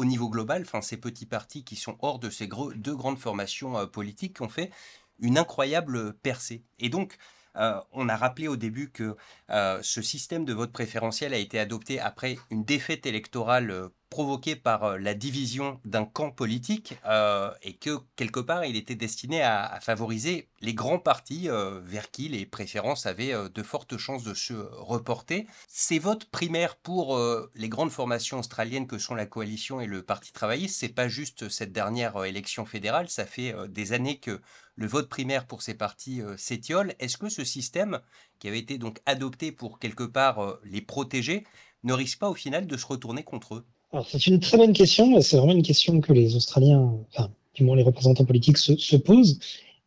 au 0.00 0.06
niveau 0.06 0.30
global, 0.30 0.64
ces 0.80 0.96
petits 0.96 1.26
partis 1.26 1.62
qui 1.62 1.76
sont 1.76 1.98
hors 2.00 2.18
de 2.18 2.30
ces 2.30 2.48
deux 2.76 2.96
grandes 2.96 3.18
formations 3.18 3.76
euh, 3.76 3.84
politiques 3.84 4.40
ont 4.40 4.48
fait 4.48 4.70
une 5.18 5.36
incroyable 5.36 6.14
percée. 6.14 6.64
Et 6.78 6.88
donc, 6.88 7.18
euh, 7.56 7.78
on 7.92 8.08
a 8.08 8.16
rappelé 8.16 8.48
au 8.48 8.56
début 8.56 8.90
que 8.90 9.14
euh, 9.50 9.78
ce 9.82 10.00
système 10.00 10.46
de 10.46 10.54
vote 10.54 10.72
préférentiel 10.72 11.34
a 11.34 11.36
été 11.36 11.58
adopté 11.58 12.00
après 12.00 12.38
une 12.50 12.64
défaite 12.64 13.04
électorale 13.04 13.90
provoqué 14.10 14.56
par 14.56 14.84
euh, 14.84 14.98
la 14.98 15.14
division 15.14 15.80
d'un 15.84 16.04
camp 16.04 16.32
politique 16.32 16.98
euh, 17.06 17.52
et 17.62 17.76
que 17.76 17.98
quelque 18.16 18.40
part 18.40 18.64
il 18.64 18.76
était 18.76 18.96
destiné 18.96 19.40
à, 19.42 19.78
favoriser 19.80 20.48
les 20.60 20.74
grands 20.74 20.98
partis 20.98 21.48
euh, 21.48 21.80
vers 21.84 22.10
qui 22.10 22.28
les 22.28 22.44
préférences 22.44 23.06
avaient 23.06 23.32
de 23.48 23.62
fortes 23.62 23.96
chances 23.96 24.24
de 24.24 24.34
se 24.34 24.54
reporter. 24.72 25.46
Ces 25.68 26.00
votes 26.00 26.24
primaires 26.26 26.76
pour 26.76 27.18
les 27.54 27.68
grandes 27.68 27.92
formations 27.92 28.40
australiennes 28.40 28.88
que 28.88 28.98
sont 28.98 29.14
la 29.14 29.26
coalition 29.26 29.80
et 29.80 29.86
le 29.86 30.02
Parti 30.02 30.32
travailliste, 30.32 30.78
c'est 30.78 30.88
pas 30.88 31.08
juste 31.08 31.48
cette 31.48 31.72
dernière 31.72 32.24
élection 32.24 32.66
fédérale, 32.66 33.08
ça 33.08 33.26
fait 33.26 33.54
des 33.68 33.92
années 33.92 34.18
que 34.18 34.40
le 34.74 34.86
vote 34.86 35.08
primaire 35.08 35.46
pour 35.46 35.62
ces 35.62 35.74
partis 35.74 36.20
s'étiole. 36.36 36.94
Est-ce 36.98 37.16
que 37.16 37.28
ce 37.28 37.44
système 37.44 38.00
qui 38.38 38.48
avait 38.48 38.58
été 38.58 38.78
donc 38.78 38.98
adopté 39.06 39.52
pour 39.52 39.78
quelque 39.78 40.04
part 40.04 40.58
les 40.64 40.82
protéger 40.82 41.44
ne 41.84 41.92
risque 41.92 42.18
pas 42.18 42.28
au 42.28 42.34
final 42.34 42.66
de 42.66 42.76
se 42.76 42.86
retourner 42.86 43.22
contre 43.22 43.54
eux? 43.56 43.66
Alors, 43.92 44.08
c'est 44.08 44.26
une 44.26 44.38
très 44.38 44.56
bonne 44.56 44.72
question. 44.72 45.20
C'est 45.20 45.36
vraiment 45.36 45.52
une 45.52 45.62
question 45.62 46.00
que 46.00 46.12
les 46.12 46.36
Australiens, 46.36 46.96
enfin, 47.08 47.30
du 47.54 47.64
moins 47.64 47.76
les 47.76 47.82
représentants 47.82 48.24
politiques, 48.24 48.58
se, 48.58 48.76
se 48.76 48.96
posent. 48.96 49.40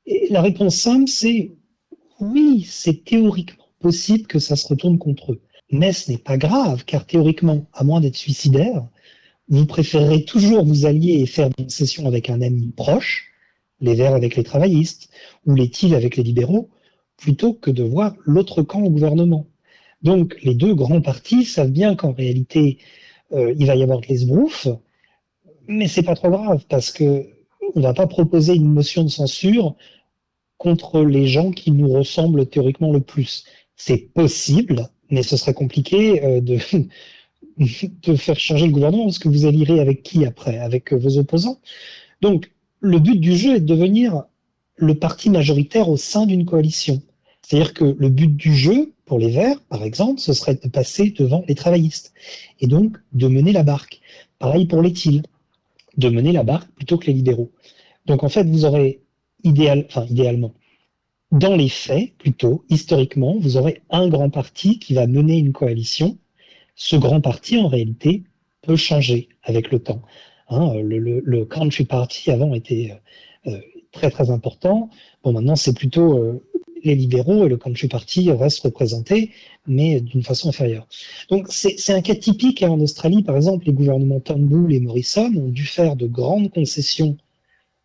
Et 0.06 0.28
la 0.30 0.42
réponse 0.42 0.76
simple, 0.76 1.08
c'est 1.08 1.52
oui, 2.20 2.66
c'est 2.70 3.06
théoriquement 3.06 3.64
possible 3.80 4.28
que 4.28 4.40
ça 4.40 4.56
se 4.56 4.68
retourne 4.68 4.98
contre 4.98 5.34
eux. 5.34 5.42
Mais 5.72 5.94
ce 5.94 6.12
n'est 6.12 6.18
pas 6.18 6.38
grave, 6.38 6.84
car 6.86 7.06
théoriquement, 7.06 7.66
à 7.74 7.84
moins 7.84 8.02
d'être 8.02 8.16
suicidaire, 8.16 8.88
vous 9.50 9.66
préférerez 9.66 10.26
toujours 10.26 10.66
vous 10.66 10.86
allier 10.86 11.22
et 11.22 11.26
faire 11.26 11.50
une 11.58 11.70
session 11.70 12.08
avec 12.08 12.30
un 12.30 12.42
ami 12.42 12.74
proche, 12.76 13.32
les 13.80 13.96
Verts 13.96 14.16
avec 14.16 14.36
les 14.36 14.44
travaillistes, 14.44 15.10
ou 15.46 15.56
les 15.56 15.70
TIL 15.70 15.96
avec 15.96 16.18
les 16.18 16.24
libéraux, 16.24 16.70
plutôt 17.18 17.54
que 17.54 17.72
de 17.72 17.84
voir 17.84 18.16
l'autre 18.26 18.62
camp 18.64 18.82
au 18.82 18.90
gouvernement. 18.90 19.48
Donc, 20.02 20.38
les 20.44 20.56
deux 20.56 20.76
grands 20.76 21.02
partis 21.02 21.46
savent 21.46 21.72
bien 21.72 21.96
qu'en 21.96 22.14
réalité, 22.14 22.80
euh, 23.34 23.54
il 23.58 23.66
va 23.66 23.76
y 23.76 23.84
avoir 23.84 24.00
de 24.00 24.08
l'esbrouf, 24.08 24.68
mais 25.68 25.88
c'est 25.88 26.04
pas 26.04 26.16
trop 26.16 26.30
grave 26.30 26.66
parce 26.70 26.92
que 26.92 27.28
on 27.76 27.82
va 27.82 27.94
pas 27.94 28.08
proposer 28.08 28.54
une 28.54 28.72
motion 28.72 29.04
de 29.04 29.10
censure 29.10 29.76
contre 30.58 31.02
les 31.04 31.28
gens 31.28 31.52
qui 31.52 31.72
nous 31.72 31.92
ressemblent 31.92 32.46
théoriquement 32.46 32.92
le 32.92 33.02
plus. 33.02 33.46
C'est 33.76 33.98
possible, 34.14 34.90
mais 35.10 35.24
ce 35.24 35.38
serait 35.38 35.54
compliqué 35.54 36.24
euh, 36.24 36.42
de, 36.42 36.60
de 37.58 38.16
faire 38.16 38.40
changer 38.40 38.68
le 38.68 38.74
gouvernement 38.74 39.06
parce 39.06 39.20
que 39.20 39.30
vous 39.30 39.46
allirez 39.46 39.80
avec 39.80 40.04
qui 40.04 40.26
après? 40.26 40.58
Avec 40.60 40.94
vos 40.94 41.18
opposants. 41.18 41.60
Donc, 42.22 42.52
le 42.80 43.00
but 43.00 43.20
du 43.20 43.36
jeu 43.36 43.56
est 43.56 43.60
de 43.60 43.66
devenir 43.66 44.24
le 44.76 44.96
parti 44.96 45.30
majoritaire 45.30 45.90
au 45.90 45.98
sein 45.98 46.26
d'une 46.26 46.46
coalition. 46.46 47.02
C'est-à-dire 47.46 47.74
que 47.74 47.84
le 47.84 48.10
but 48.10 48.36
du 48.36 48.56
jeu, 48.56 48.94
pour 49.06 49.20
les 49.20 49.30
Verts, 49.30 49.62
par 49.70 49.84
exemple, 49.84 50.20
ce 50.20 50.34
serait 50.34 50.56
de 50.56 50.68
passer 50.70 51.12
devant 51.12 51.44
les 51.48 51.56
travaillistes 51.56 52.14
et 52.60 52.68
donc 52.68 52.98
de 53.12 53.28
mener 53.28 53.52
la 53.52 53.64
barque. 53.64 54.00
Pareil 54.40 54.66
pour 54.66 54.82
les 54.82 54.94
TIL, 54.94 55.24
de 55.98 56.10
mener 56.10 56.32
la 56.32 56.44
barque 56.44 56.72
plutôt 56.72 56.98
que 56.98 57.08
les 57.08 57.14
libéraux. 57.14 57.52
Donc 58.06 58.24
en 58.24 58.30
fait, 58.30 58.46
vous 58.46 58.66
aurez 58.66 59.02
idéal, 59.44 59.86
enfin 59.88 60.06
idéalement, 60.10 60.54
dans 61.32 61.56
les 61.56 61.70
faits, 61.70 62.16
plutôt 62.18 62.64
historiquement, 62.70 63.38
vous 63.40 63.58
aurez 63.58 63.82
un 63.90 64.08
grand 64.08 64.30
parti 64.30 64.80
qui 64.80 64.94
va 64.94 65.08
mener 65.08 65.38
une 65.38 65.52
coalition. 65.52 66.18
Ce 66.76 66.96
grand 66.96 67.22
parti, 67.22 67.58
en 67.58 67.68
réalité, 67.68 68.24
peut 68.62 68.76
changer 68.76 69.30
avec 69.44 69.72
le 69.72 69.80
temps. 69.80 70.02
Hein, 70.50 70.74
le, 70.76 71.46
country 71.46 71.86
party 71.86 72.32
avant 72.32 72.54
était 72.54 73.00
euh, 73.48 73.60
très 73.92 74.12
très 74.12 74.30
important. 74.30 74.90
Bon, 75.24 75.34
maintenant 75.34 75.56
c'est 75.56 75.76
plutôt 75.76 76.18
euh, 76.18 76.44
les 76.84 76.96
libéraux 76.96 77.46
et 77.46 77.50
le 77.50 77.58
country 77.58 77.88
party 77.88 78.32
restent 78.32 78.64
représentés, 78.64 79.32
mais 79.68 80.02
d'une 80.02 80.24
façon 80.24 80.50
inférieure. 80.50 80.88
Donc 81.30 81.48
c'est 81.50 81.94
un 81.94 82.02
cas 82.02 82.16
typique. 82.16 82.64
Hein, 82.64 82.70
en 82.70 82.80
Australie, 82.80 83.24
par 83.24 83.36
exemple, 83.36 83.66
les 83.66 83.74
gouvernements 83.74 84.20
Turnbull 84.20 84.74
et 84.74 84.80
Morrison 84.80 85.32
ont 85.36 85.50
dû 85.50 85.66
faire 85.66 85.96
de 85.96 86.08
grandes 86.08 86.52
concessions 86.52 87.18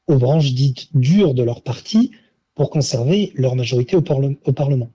aux 0.08 0.16
branches 0.16 0.52
dites 0.52 0.88
dures 0.94 1.34
de 1.34 1.42
leur 1.42 1.62
parti 1.62 2.10
pour 2.54 2.70
conserver 2.70 3.30
leur 3.34 3.54
majorité 3.54 3.94
au, 3.96 4.02
Parlement. 4.02 4.90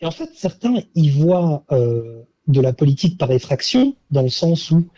Et 0.00 0.06
en 0.06 0.10
fait, 0.10 0.30
certains 0.34 0.82
y 0.94 1.10
voient 1.10 1.64
euh, 1.70 2.22
de 2.48 2.60
la 2.60 2.72
politique 2.72 3.18
par 3.18 3.30
effraction, 3.30 3.94
dans 4.10 4.22
le 4.22 4.30
sens 4.30 4.70
où 4.70 4.88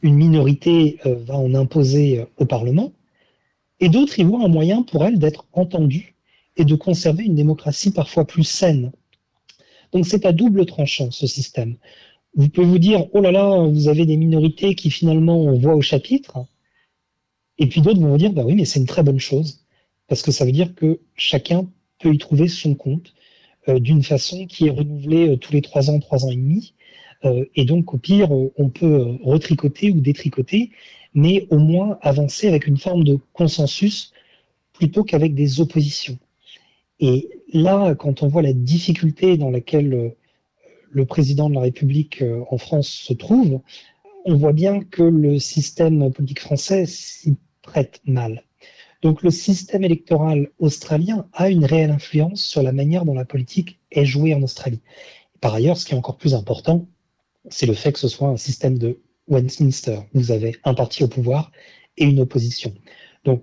une 0.00 0.14
minorité 0.14 0.98
euh, 1.04 1.16
va 1.16 1.36
en 1.36 1.54
imposer 1.54 2.20
euh, 2.20 2.24
au 2.38 2.46
Parlement, 2.46 2.92
et 3.80 3.88
d'autres 3.88 4.18
y 4.18 4.24
voient 4.24 4.44
un 4.44 4.48
moyen 4.48 4.82
pour 4.82 5.04
elle 5.04 5.18
d'être 5.18 5.46
entendue 5.52 6.11
et 6.56 6.64
de 6.64 6.74
conserver 6.74 7.24
une 7.24 7.34
démocratie 7.34 7.92
parfois 7.92 8.26
plus 8.26 8.44
saine. 8.44 8.92
Donc 9.92 10.06
c'est 10.06 10.26
à 10.26 10.32
double 10.32 10.66
tranchant 10.66 11.10
ce 11.10 11.26
système. 11.26 11.76
Vous 12.34 12.48
pouvez 12.48 12.66
vous 12.66 12.78
dire, 12.78 13.06
oh 13.12 13.20
là 13.20 13.30
là, 13.30 13.66
vous 13.66 13.88
avez 13.88 14.06
des 14.06 14.16
minorités 14.16 14.74
qui 14.74 14.90
finalement 14.90 15.38
on 15.38 15.58
voit 15.58 15.74
au 15.74 15.82
chapitre, 15.82 16.46
et 17.58 17.66
puis 17.66 17.82
d'autres 17.82 18.00
vont 18.00 18.10
vous 18.10 18.18
dire, 18.18 18.32
bah 18.32 18.42
oui, 18.44 18.54
mais 18.54 18.64
c'est 18.64 18.80
une 18.80 18.86
très 18.86 19.02
bonne 19.02 19.20
chose, 19.20 19.64
parce 20.08 20.22
que 20.22 20.32
ça 20.32 20.44
veut 20.44 20.52
dire 20.52 20.74
que 20.74 21.00
chacun 21.14 21.68
peut 21.98 22.14
y 22.14 22.18
trouver 22.18 22.48
son 22.48 22.74
compte 22.74 23.12
euh, 23.68 23.78
d'une 23.78 24.02
façon 24.02 24.46
qui 24.46 24.66
est 24.66 24.70
renouvelée 24.70 25.28
euh, 25.28 25.36
tous 25.36 25.52
les 25.52 25.60
trois 25.60 25.90
ans, 25.90 26.00
trois 26.00 26.24
ans 26.24 26.30
et 26.30 26.36
demi, 26.36 26.74
euh, 27.24 27.44
et 27.54 27.66
donc 27.66 27.92
au 27.92 27.98
pire, 27.98 28.30
on 28.32 28.68
peut 28.70 29.18
retricoter 29.22 29.90
ou 29.90 30.00
détricoter, 30.00 30.70
mais 31.14 31.46
au 31.50 31.58
moins 31.58 31.98
avancer 32.00 32.48
avec 32.48 32.66
une 32.66 32.78
forme 32.78 33.04
de 33.04 33.18
consensus 33.34 34.12
plutôt 34.72 35.04
qu'avec 35.04 35.34
des 35.34 35.60
oppositions. 35.60 36.18
Et 37.02 37.28
là, 37.52 37.96
quand 37.96 38.22
on 38.22 38.28
voit 38.28 38.42
la 38.42 38.52
difficulté 38.52 39.36
dans 39.36 39.50
laquelle 39.50 39.92
euh, 39.92 40.08
le 40.92 41.04
président 41.04 41.50
de 41.50 41.54
la 41.54 41.62
République 41.62 42.22
euh, 42.22 42.44
en 42.48 42.58
France 42.58 42.88
se 42.88 43.12
trouve, 43.12 43.60
on 44.24 44.36
voit 44.36 44.52
bien 44.52 44.84
que 44.84 45.02
le 45.02 45.40
système 45.40 46.12
politique 46.12 46.40
français 46.40 46.86
s'y 46.86 47.36
prête 47.60 48.00
mal. 48.06 48.44
Donc 49.02 49.24
le 49.24 49.32
système 49.32 49.82
électoral 49.82 50.50
australien 50.60 51.26
a 51.32 51.50
une 51.50 51.64
réelle 51.64 51.90
influence 51.90 52.40
sur 52.40 52.62
la 52.62 52.70
manière 52.70 53.04
dont 53.04 53.14
la 53.14 53.24
politique 53.24 53.80
est 53.90 54.04
jouée 54.04 54.32
en 54.32 54.42
Australie. 54.42 54.80
Par 55.40 55.54
ailleurs, 55.54 55.76
ce 55.76 55.84
qui 55.84 55.94
est 55.94 55.98
encore 55.98 56.18
plus 56.18 56.34
important, 56.34 56.86
c'est 57.50 57.66
le 57.66 57.74
fait 57.74 57.90
que 57.90 57.98
ce 57.98 58.06
soit 58.06 58.28
un 58.28 58.36
système 58.36 58.78
de 58.78 59.00
Westminster. 59.26 59.98
Vous 60.14 60.30
avez 60.30 60.54
un 60.62 60.74
parti 60.74 61.02
au 61.02 61.08
pouvoir 61.08 61.50
et 61.96 62.04
une 62.04 62.20
opposition. 62.20 62.72
Donc 63.24 63.42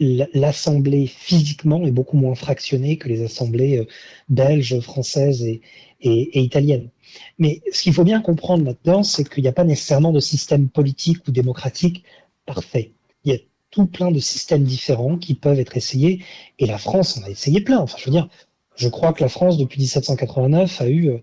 l'assemblée 0.00 1.06
physiquement 1.06 1.84
est 1.84 1.90
beaucoup 1.90 2.16
moins 2.16 2.34
fractionnée 2.34 2.98
que 2.98 3.08
les 3.08 3.22
assemblées 3.22 3.78
euh, 3.78 3.86
belges, 4.28 4.80
françaises 4.80 5.42
et, 5.42 5.60
italiennes. 6.00 6.90
Mais 7.38 7.60
ce 7.72 7.82
qu'il 7.82 7.92
faut 7.92 8.04
bien 8.04 8.20
comprendre 8.20 8.64
là-dedans, 8.64 9.02
c'est 9.02 9.28
qu'il 9.28 9.42
n'y 9.42 9.48
a 9.48 9.52
pas 9.52 9.64
nécessairement 9.64 10.12
de 10.12 10.20
système 10.20 10.68
politique 10.68 11.26
ou 11.26 11.32
démocratique 11.32 12.04
parfait. 12.46 12.92
Il 13.24 13.32
y 13.32 13.34
a 13.34 13.38
tout 13.70 13.86
plein 13.86 14.12
de 14.12 14.20
systèmes 14.20 14.62
différents 14.62 15.18
qui 15.18 15.34
peuvent 15.34 15.58
être 15.58 15.76
essayés, 15.76 16.22
et 16.58 16.66
la 16.66 16.78
France 16.78 17.18
en 17.18 17.24
a 17.24 17.30
essayé 17.30 17.60
plein. 17.60 17.78
Enfin, 17.78 17.96
je 17.98 18.04
veux 18.04 18.12
dire, 18.12 18.28
je 18.76 18.88
crois 18.88 19.12
que 19.12 19.22
la 19.22 19.28
France, 19.28 19.58
depuis 19.58 19.80
1789, 19.80 20.80
a 20.80 20.88
eu 20.88 21.08
euh, 21.10 21.18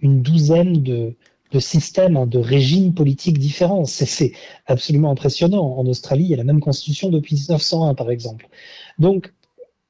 une 0.00 0.22
douzaine 0.22 0.82
de, 0.82 1.14
de 1.54 1.60
systèmes, 1.60 2.28
de 2.28 2.38
régimes 2.38 2.94
politiques 2.94 3.38
différents. 3.38 3.84
C'est 3.84 4.32
absolument 4.66 5.12
impressionnant. 5.12 5.78
En 5.78 5.86
Australie, 5.86 6.24
il 6.24 6.30
y 6.30 6.34
a 6.34 6.36
la 6.36 6.44
même 6.44 6.60
constitution 6.60 7.10
depuis 7.10 7.36
1901, 7.36 7.94
par 7.94 8.10
exemple. 8.10 8.48
Donc, 8.98 9.32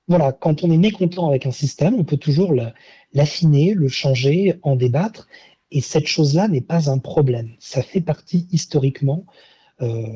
voilà, 0.07 0.33
quand 0.33 0.63
on 0.63 0.71
est 0.71 0.77
mécontent 0.77 1.27
avec 1.27 1.47
un 1.47 1.51
système, 1.51 1.95
on 1.95 2.05
peut 2.05 2.19
toujours 2.19 2.55
l'affiner, 3.15 3.73
le 3.73 3.89
changer, 3.89 4.57
en 4.63 4.77
débattre. 4.77 5.27
Et 5.71 5.81
cette 5.81 6.07
chose-là 6.07 6.49
n'est 6.49 6.61
pas 6.61 6.91
un 6.91 6.99
problème. 6.99 7.55
Ça 7.59 7.83
fait 7.83 8.03
partie 8.03 8.47
historiquement 8.53 9.25
euh, 9.81 10.07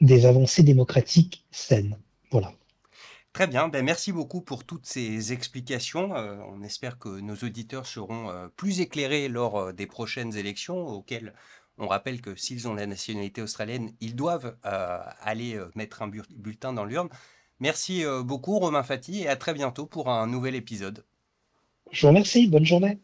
des 0.00 0.26
avancées 0.26 0.64
démocratiques 0.64 1.44
saines. 1.52 1.96
Voilà. 2.32 2.52
Très 3.38 3.46
bien, 3.46 3.68
ben 3.68 3.84
merci 3.84 4.10
beaucoup 4.10 4.40
pour 4.40 4.64
toutes 4.64 4.84
ces 4.84 5.32
explications. 5.32 6.12
Euh, 6.16 6.38
on 6.52 6.60
espère 6.64 6.98
que 6.98 7.20
nos 7.20 7.36
auditeurs 7.36 7.86
seront 7.86 8.30
euh, 8.30 8.48
plus 8.56 8.80
éclairés 8.80 9.28
lors 9.28 9.60
euh, 9.60 9.72
des 9.72 9.86
prochaines 9.86 10.36
élections 10.36 10.76
auxquelles 10.76 11.34
on 11.76 11.86
rappelle 11.86 12.20
que 12.20 12.34
s'ils 12.34 12.66
ont 12.66 12.74
la 12.74 12.88
nationalité 12.88 13.40
australienne, 13.40 13.92
ils 14.00 14.16
doivent 14.16 14.56
aller 14.64 15.56
mettre 15.76 16.02
un 16.02 16.08
bulletin 16.08 16.72
dans 16.72 16.84
l'urne. 16.84 17.10
Merci 17.60 18.02
beaucoup 18.24 18.58
Romain 18.58 18.82
Fati 18.82 19.20
et 19.20 19.28
à 19.28 19.36
très 19.36 19.54
bientôt 19.54 19.86
pour 19.86 20.10
un 20.10 20.26
nouvel 20.26 20.56
épisode. 20.56 21.04
Je 21.92 22.00
vous 22.00 22.08
remercie, 22.08 22.48
bonne 22.48 22.64
journée. 22.64 22.98